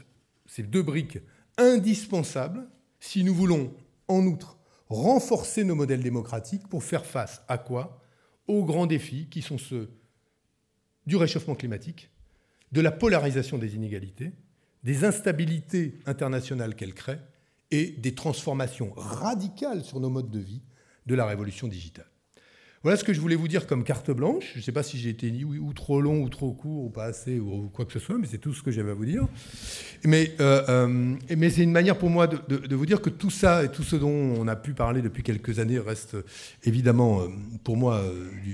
ces 0.47 0.63
deux 0.63 0.83
briques, 0.83 1.19
indispensables 1.59 2.69
si 3.01 3.25
nous 3.25 3.35
voulons, 3.35 3.75
en 4.09 4.25
outre, 4.27 4.59
renforcer 4.89 5.65
nos 5.65 5.75
modèles 5.75 6.03
démocratiques 6.03 6.69
pour 6.69 6.85
faire 6.85 7.07
face 7.07 7.43
à 7.49 7.59
quoi? 7.59 8.01
Aux 8.47 8.65
grands 8.65 8.87
défis 8.87 9.29
qui 9.29 9.43
sont 9.43 9.59
ceux 9.59 9.91
du 11.07 11.17
réchauffement 11.17 11.55
climatique, 11.55 12.11
de 12.73 12.81
la 12.81 12.93
polarisation 12.93 13.59
des 13.59 13.75
inégalités, 13.75 14.33
des 14.83 15.05
instabilités 15.05 15.99
internationales 16.07 16.75
qu'elle 16.75 16.95
crée 16.95 17.19
et 17.71 17.87
des 17.99 18.15
transformations 18.15 18.93
radicales 18.97 19.85
sur 19.85 20.01
nos 20.01 20.11
modes 20.11 20.31
de 20.31 20.39
vie 20.39 20.63
de 21.07 21.15
la 21.15 21.27
révolution 21.27 21.69
digitale. 21.69 22.07
Voilà 22.87 22.97
ce 22.97 23.03
que 23.03 23.13
je 23.13 23.21
voulais 23.21 23.35
vous 23.35 23.49
dire 23.49 23.67
comme 23.67 23.83
carte 23.83 24.13
blanche. 24.13 24.53
Je 24.53 24.59
ne 24.59 24.63
sais 24.63 24.71
pas 24.71 24.85
si 24.85 24.97
j'ai 24.97 25.11
été 25.11 25.33
ou 25.45 25.73
trop 25.73 26.01
long 26.01 26.23
ou 26.23 26.29
trop 26.29 26.53
court 26.53 26.85
ou 26.85 26.89
pas 26.89 27.07
assez 27.07 27.41
ou 27.41 27.69
quoi 27.75 27.85
que 27.85 27.93
ce 27.93 27.99
soit, 27.99 28.17
mais 28.17 28.29
c'est 28.29 28.39
tout 28.39 28.55
ce 28.55 28.63
que 28.63 28.71
j'avais 28.71 28.93
à 28.93 28.95
vous 28.95 29.07
dire. 29.07 29.27
Mais, 30.05 30.33
euh, 30.39 30.63
euh, 30.69 31.17
mais 31.37 31.51
c'est 31.51 31.65
une 31.65 31.73
manière 31.73 31.99
pour 31.99 32.11
moi 32.11 32.29
de, 32.29 32.77
vous 32.77 32.87
dire 32.87 33.01
que 33.01 33.11
tout 33.11 33.31
ça 33.31 33.65
et 33.65 33.73
tout 33.73 33.83
ce 33.83 33.97
dont 33.97 34.09
on 34.09 34.47
a 34.47 34.55
pu 34.55 34.73
parler 34.73 35.03
depuis 35.03 35.25
quelques 35.25 35.59
années 35.59 35.81
reste 35.81 36.17
évidemment 36.63 37.23
euh, 37.23 37.29
pour 37.65 37.77
moi 37.77 38.05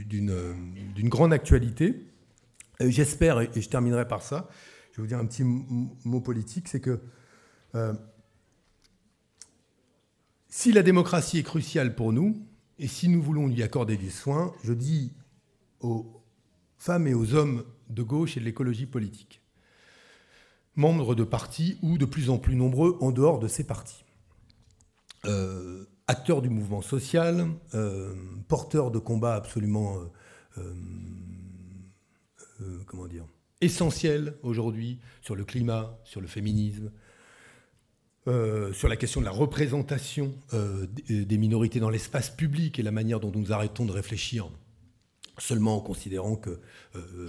d'une 0.09 1.09
grande 1.11 1.35
actualité. 1.35 2.07
J'espère, 2.81 3.39
et 3.43 3.51
je 3.55 3.69
terminerai 3.69 4.09
par 4.09 4.23
ça, 4.23 4.49
je 4.93 4.97
vais 4.97 5.03
vous 5.03 5.09
dire 5.09 5.19
un 5.19 5.27
petit 5.27 5.45
mot 5.45 6.23
politique, 6.23 6.69
c'est 6.69 6.81
que 6.81 7.01
si 10.55 10.71
la 10.71 10.83
démocratie 10.83 11.39
est 11.39 11.45
cruciale 11.45 11.95
pour 11.95 12.13
nous, 12.13 12.47
et 12.79 12.87
si 12.87 13.09
nous 13.09 13.23
voulons 13.23 13.47
lui 13.47 13.63
accorder 13.63 13.97
du 13.97 14.11
soin, 14.11 14.53
je 14.63 14.75
dis 14.75 15.15
aux 15.81 16.23
femmes 16.77 17.07
et 17.07 17.15
aux 17.15 17.35
hommes 17.35 17.65
de 17.89 18.03
gauche 18.03 18.37
et 18.37 18.41
de 18.41 18.45
l'écologie 18.45 18.85
politique, 18.85 19.41
membres 20.77 21.15
de 21.15 21.25
partis 21.25 21.79
ou 21.81 21.97
de 21.97 22.05
plus 22.05 22.29
en 22.29 22.37
plus 22.37 22.55
nombreux 22.55 22.99
en 23.01 23.13
dehors 23.13 23.39
de 23.39 23.49
ces 23.49 23.65
partis, 23.65 24.05
euh, 25.25 25.87
acteurs 26.07 26.43
du 26.43 26.51
mouvement 26.51 26.83
social, 26.83 27.49
euh, 27.73 28.15
porteurs 28.47 28.91
de 28.91 28.99
combats 28.99 29.37
absolument, 29.37 29.97
comment 32.85 33.07
dire, 33.07 33.25
essentiel 33.63 34.35
aujourd'hui 34.43 35.01
sur 35.23 35.35
le 35.35 35.47
climat, 35.47 35.99
sur 36.05 36.21
le 36.21 36.27
féminisme, 36.27 36.93
euh, 38.27 38.73
sur 38.73 38.89
la 38.89 38.97
question 38.97 39.21
de 39.21 39.27
la 39.27 39.33
représentation 39.33 40.35
euh, 40.55 40.87
des 41.09 41.39
minorités 41.39 41.81
dans 41.81 41.91
l'espace 41.91 42.31
public 42.31 42.79
et 42.79 42.83
la 42.83 42.93
manière 42.93 43.21
dont 43.21 43.33
nous 43.35 43.53
arrêtons 43.53 43.85
de 43.85 43.93
réfléchir 43.93 44.49
seulement 45.39 45.77
en 45.77 45.81
considérant 45.81 46.37
que 46.37 46.61
euh, 46.95 47.29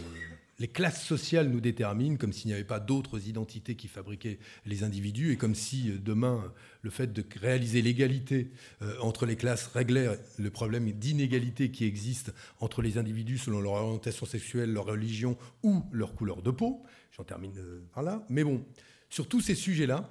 les 0.59 0.67
classes 0.67 1.03
sociales 1.03 1.49
nous 1.49 1.59
déterminent, 1.59 2.15
comme 2.15 2.31
s'il 2.31 2.47
n'y 2.47 2.53
avait 2.53 2.63
pas 2.63 2.79
d'autres 2.79 3.27
identités 3.27 3.75
qui 3.75 3.87
fabriquaient 3.87 4.39
les 4.65 4.83
individus, 4.83 5.31
et 5.31 5.35
comme 5.35 5.55
si 5.55 5.89
euh, 5.89 5.97
demain, 5.97 6.53
le 6.83 6.89
fait 6.89 7.11
de 7.11 7.23
réaliser 7.39 7.81
l'égalité 7.81 8.51
euh, 8.81 8.95
entre 9.01 9.25
les 9.25 9.35
classes 9.35 9.67
réglait 9.67 10.17
le 10.37 10.49
problème 10.51 10.91
d'inégalité 10.91 11.71
qui 11.71 11.85
existe 11.85 12.33
entre 12.59 12.81
les 12.81 12.97
individus 12.97 13.39
selon 13.39 13.61
leur 13.61 13.73
orientation 13.73 14.25
sexuelle, 14.25 14.71
leur 14.71 14.85
religion 14.85 15.37
ou 15.63 15.83
leur 15.91 16.15
couleur 16.15 16.41
de 16.41 16.51
peau. 16.51 16.83
J'en 17.17 17.23
termine 17.23 17.57
euh, 17.57 17.81
par 17.93 18.03
là. 18.03 18.23
Mais 18.29 18.43
bon, 18.43 18.63
sur 19.09 19.27
tous 19.27 19.41
ces 19.41 19.55
sujets-là, 19.55 20.09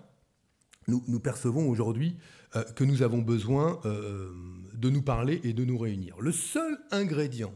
nous, 0.88 1.20
percevons 1.20 1.68
aujourd'hui 1.68 2.16
que 2.74 2.84
nous 2.84 3.02
avons 3.02 3.18
besoin 3.18 3.80
de 3.84 4.90
nous 4.90 5.02
parler 5.02 5.40
et 5.44 5.52
de 5.52 5.64
nous 5.64 5.78
réunir. 5.78 6.20
Le 6.20 6.32
seul 6.32 6.78
ingrédient 6.90 7.54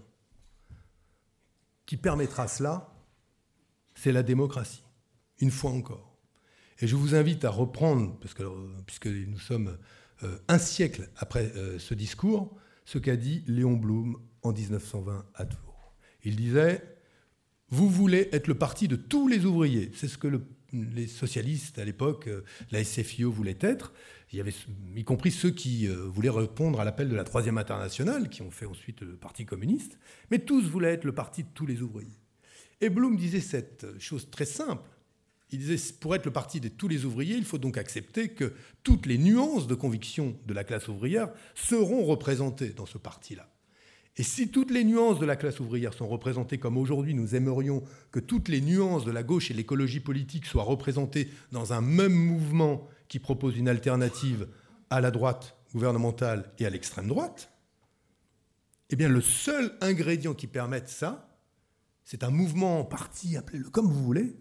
qui 1.87 1.97
permettra 1.97 2.49
cela, 2.49 2.93
c'est 3.95 4.13
la 4.13 4.23
démocratie, 4.23 4.83
une 5.41 5.51
fois 5.51 5.71
encore. 5.71 6.17
Et 6.81 6.87
je 6.87 6.97
vous 6.97 7.15
invite 7.15 7.45
à 7.45 7.51
reprendre, 7.51 8.19
puisque 8.19 9.07
nous 9.07 9.39
sommes 9.39 9.79
euh, 10.23 10.39
un 10.49 10.59
siècle 10.59 11.09
après 11.17 11.53
euh, 11.57 11.79
ce 11.79 11.95
discours, 11.95 12.55
ce 12.85 12.99
qu'a 12.99 13.17
dit 13.17 13.43
Léon 13.47 13.75
Blum 13.75 14.19
en 14.43 14.53
1920 14.53 15.25
à 15.35 15.45
Tours. 15.47 15.95
Il 16.25 16.37
disait 16.37 16.83
Vous 17.71 17.89
voulez 17.89 18.29
être 18.33 18.47
le 18.47 18.55
parti 18.57 18.89
de 18.89 18.97
tous 18.97 19.29
les 19.29 19.47
ouvriers. 19.47 19.91
C'est 19.95 20.09
ce 20.09 20.19
que 20.19 20.29
les 20.73 21.07
socialistes 21.07 21.79
à 21.79 21.85
l'époque, 21.85 22.29
euh, 22.29 22.43
la 22.71 22.83
SFIO 22.83 23.31
voulait 23.31 23.59
être. 23.61 23.93
Il 24.33 24.39
y 24.39 24.41
avait, 24.41 24.55
y 24.97 25.05
compris 25.05 25.31
ceux 25.31 25.51
qui 25.51 25.87
voulaient 25.87 26.31
répondre 26.31 26.81
à 26.81 26.85
l'appel 26.85 27.09
de 27.09 27.15
la 27.15 27.23
Troisième 27.23 27.59
Internationale, 27.59 28.29
qui 28.29 28.43
ont 28.43 28.51
fait 28.51 28.67
ensuite 28.67 29.01
le 29.03 29.17
Parti 29.17 29.47
communiste. 29.47 29.99
Mais 30.33 30.41
tous 30.41 30.65
voulaient 30.69 30.95
être 30.95 31.05
le 31.05 31.15
parti 31.15 31.45
de 31.45 31.49
tous 31.55 31.65
les 31.65 31.81
ouvriers. 31.81 32.19
Et 32.81 32.91
Blum 32.91 33.17
disait 33.17 33.41
cette 33.41 33.87
chose 34.01 34.29
très 34.29 34.45
simple. 34.45 34.91
Il 35.51 35.61
disait, 35.61 35.77
pour 36.01 36.15
être 36.17 36.25
le 36.25 36.33
parti 36.33 36.61
de 36.61 36.69
tous 36.69 36.89
les 36.89 37.05
ouvriers, 37.05 37.37
il 37.37 37.45
faut 37.45 37.59
donc 37.59 37.79
accepter 37.79 38.31
que 38.31 38.53
toutes 38.83 39.07
les 39.07 39.17
nuances 39.17 39.69
de 39.69 39.77
conviction 39.77 40.37
de 40.45 40.55
la 40.55 40.65
classe 40.65 40.89
ouvrière 40.89 41.31
seront 41.55 42.05
représentées 42.05 42.71
dans 42.71 42.87
ce 42.87 42.99
parti-là. 42.99 43.49
Et 44.19 44.23
si 44.23 44.49
toutes 44.49 44.71
les 44.71 44.85
nuances 44.85 45.19
de 45.19 45.27
la 45.27 45.37
classe 45.37 45.61
ouvrière 45.61 45.93
sont 45.93 46.09
représentées 46.09 46.59
comme 46.59 46.79
aujourd'hui 46.79 47.15
nous 47.15 47.35
aimerions 47.35 47.83
que 48.13 48.21
toutes 48.21 48.49
les 48.49 48.63
nuances 48.63 49.05
de 49.05 49.11
la 49.11 49.23
gauche 49.23 49.51
et 49.51 49.55
l'écologie 49.55 50.01
politique 50.01 50.47
soient 50.47 50.63
représentées 50.63 51.29
dans 51.53 51.73
un 51.73 51.83
même 51.83 52.15
mouvement 52.15 52.89
qui 53.09 53.19
propose 53.19 53.57
une 53.59 53.69
alternative 53.69 54.49
à 54.89 55.01
la 55.01 55.11
droite 55.11 55.57
gouvernementale 55.73 56.51
et 56.59 56.67
à 56.67 56.71
l'extrême 56.71 57.09
droite, 57.09 57.53
eh 58.89 58.97
bien 58.97 59.09
le 59.09 59.21
seul 59.21 59.77
ingrédient 59.81 60.33
qui 60.33 60.47
permette 60.47 60.89
ça, 60.89 61.37
c'est 62.05 62.23
un 62.23 62.31
mouvement 62.31 62.85
parti, 62.85 63.37
appelez-le 63.37 63.69
comme 63.69 63.89
vous 63.89 64.03
voulez, 64.03 64.37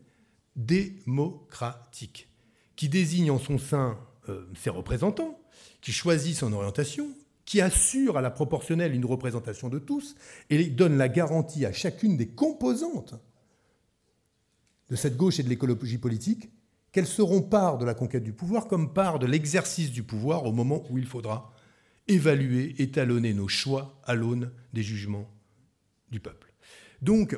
démocratique, 0.55 2.29
qui 2.75 2.87
désigne 2.87 3.31
en 3.31 3.39
son 3.39 3.57
sein 3.57 3.99
euh, 4.29 4.45
ses 4.55 4.69
représentants, 4.69 5.41
qui 5.81 5.91
choisit 5.91 6.35
son 6.35 6.53
orientation, 6.53 7.09
qui 7.45 7.61
assure 7.61 8.17
à 8.17 8.21
la 8.21 8.31
proportionnelle 8.31 8.93
une 8.93 9.05
représentation 9.05 9.69
de 9.69 9.79
tous 9.79 10.15
et 10.49 10.63
donne 10.65 10.97
la 10.97 11.09
garantie 11.09 11.65
à 11.65 11.71
chacune 11.71 12.17
des 12.17 12.27
composantes 12.27 13.15
de 14.89 14.95
cette 14.95 15.17
gauche 15.17 15.39
et 15.39 15.43
de 15.43 15.49
l'écologie 15.49 15.97
politique 15.97 16.49
qu'elles 16.91 17.07
seront 17.07 17.41
part 17.41 17.77
de 17.77 17.85
la 17.85 17.93
conquête 17.93 18.23
du 18.23 18.33
pouvoir 18.33 18.67
comme 18.67 18.93
part 18.93 19.19
de 19.19 19.25
l'exercice 19.25 19.91
du 19.91 20.03
pouvoir 20.03 20.45
au 20.45 20.51
moment 20.51 20.83
où 20.89 20.97
il 20.97 21.05
faudra 21.05 21.51
évaluer, 22.07 22.81
étalonner 22.81 23.33
nos 23.33 23.47
choix 23.47 23.99
à 24.05 24.15
l'aune 24.15 24.51
des 24.73 24.83
jugements 24.83 25.29
du 26.11 26.19
peuple. 26.19 26.53
Donc, 27.01 27.37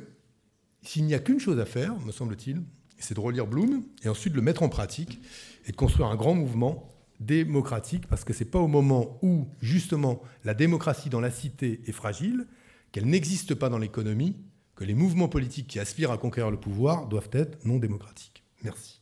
s'il 0.81 1.05
n'y 1.05 1.13
a 1.13 1.19
qu'une 1.19 1.39
chose 1.39 1.59
à 1.59 1.65
faire, 1.65 1.99
me 2.01 2.11
semble-t-il, 2.11 2.61
c'est 2.99 3.13
de 3.13 3.19
relire 3.19 3.47
Bloom 3.47 3.83
et 4.03 4.09
ensuite 4.09 4.33
de 4.33 4.37
le 4.37 4.43
mettre 4.43 4.63
en 4.63 4.69
pratique 4.69 5.19
et 5.65 5.71
de 5.71 5.77
construire 5.77 6.07
un 6.07 6.15
grand 6.15 6.33
mouvement 6.33 6.96
démocratique, 7.19 8.07
parce 8.07 8.23
que 8.23 8.33
ce 8.33 8.43
n'est 8.43 8.49
pas 8.49 8.59
au 8.59 8.67
moment 8.67 9.19
où, 9.21 9.47
justement, 9.61 10.21
la 10.43 10.53
démocratie 10.53 11.09
dans 11.09 11.19
la 11.19 11.31
cité 11.31 11.81
est 11.85 11.91
fragile, 11.91 12.47
qu'elle 12.91 13.05
n'existe 13.05 13.55
pas 13.55 13.69
dans 13.69 13.77
l'économie, 13.77 14.35
que 14.75 14.83
les 14.83 14.93
mouvements 14.93 15.27
politiques 15.27 15.67
qui 15.67 15.79
aspirent 15.79 16.11
à 16.11 16.17
conquérir 16.17 16.51
le 16.51 16.59
pouvoir 16.59 17.07
doivent 17.07 17.29
être 17.31 17.57
non 17.65 17.79
démocratiques. 17.79 18.43
Merci. 18.63 18.99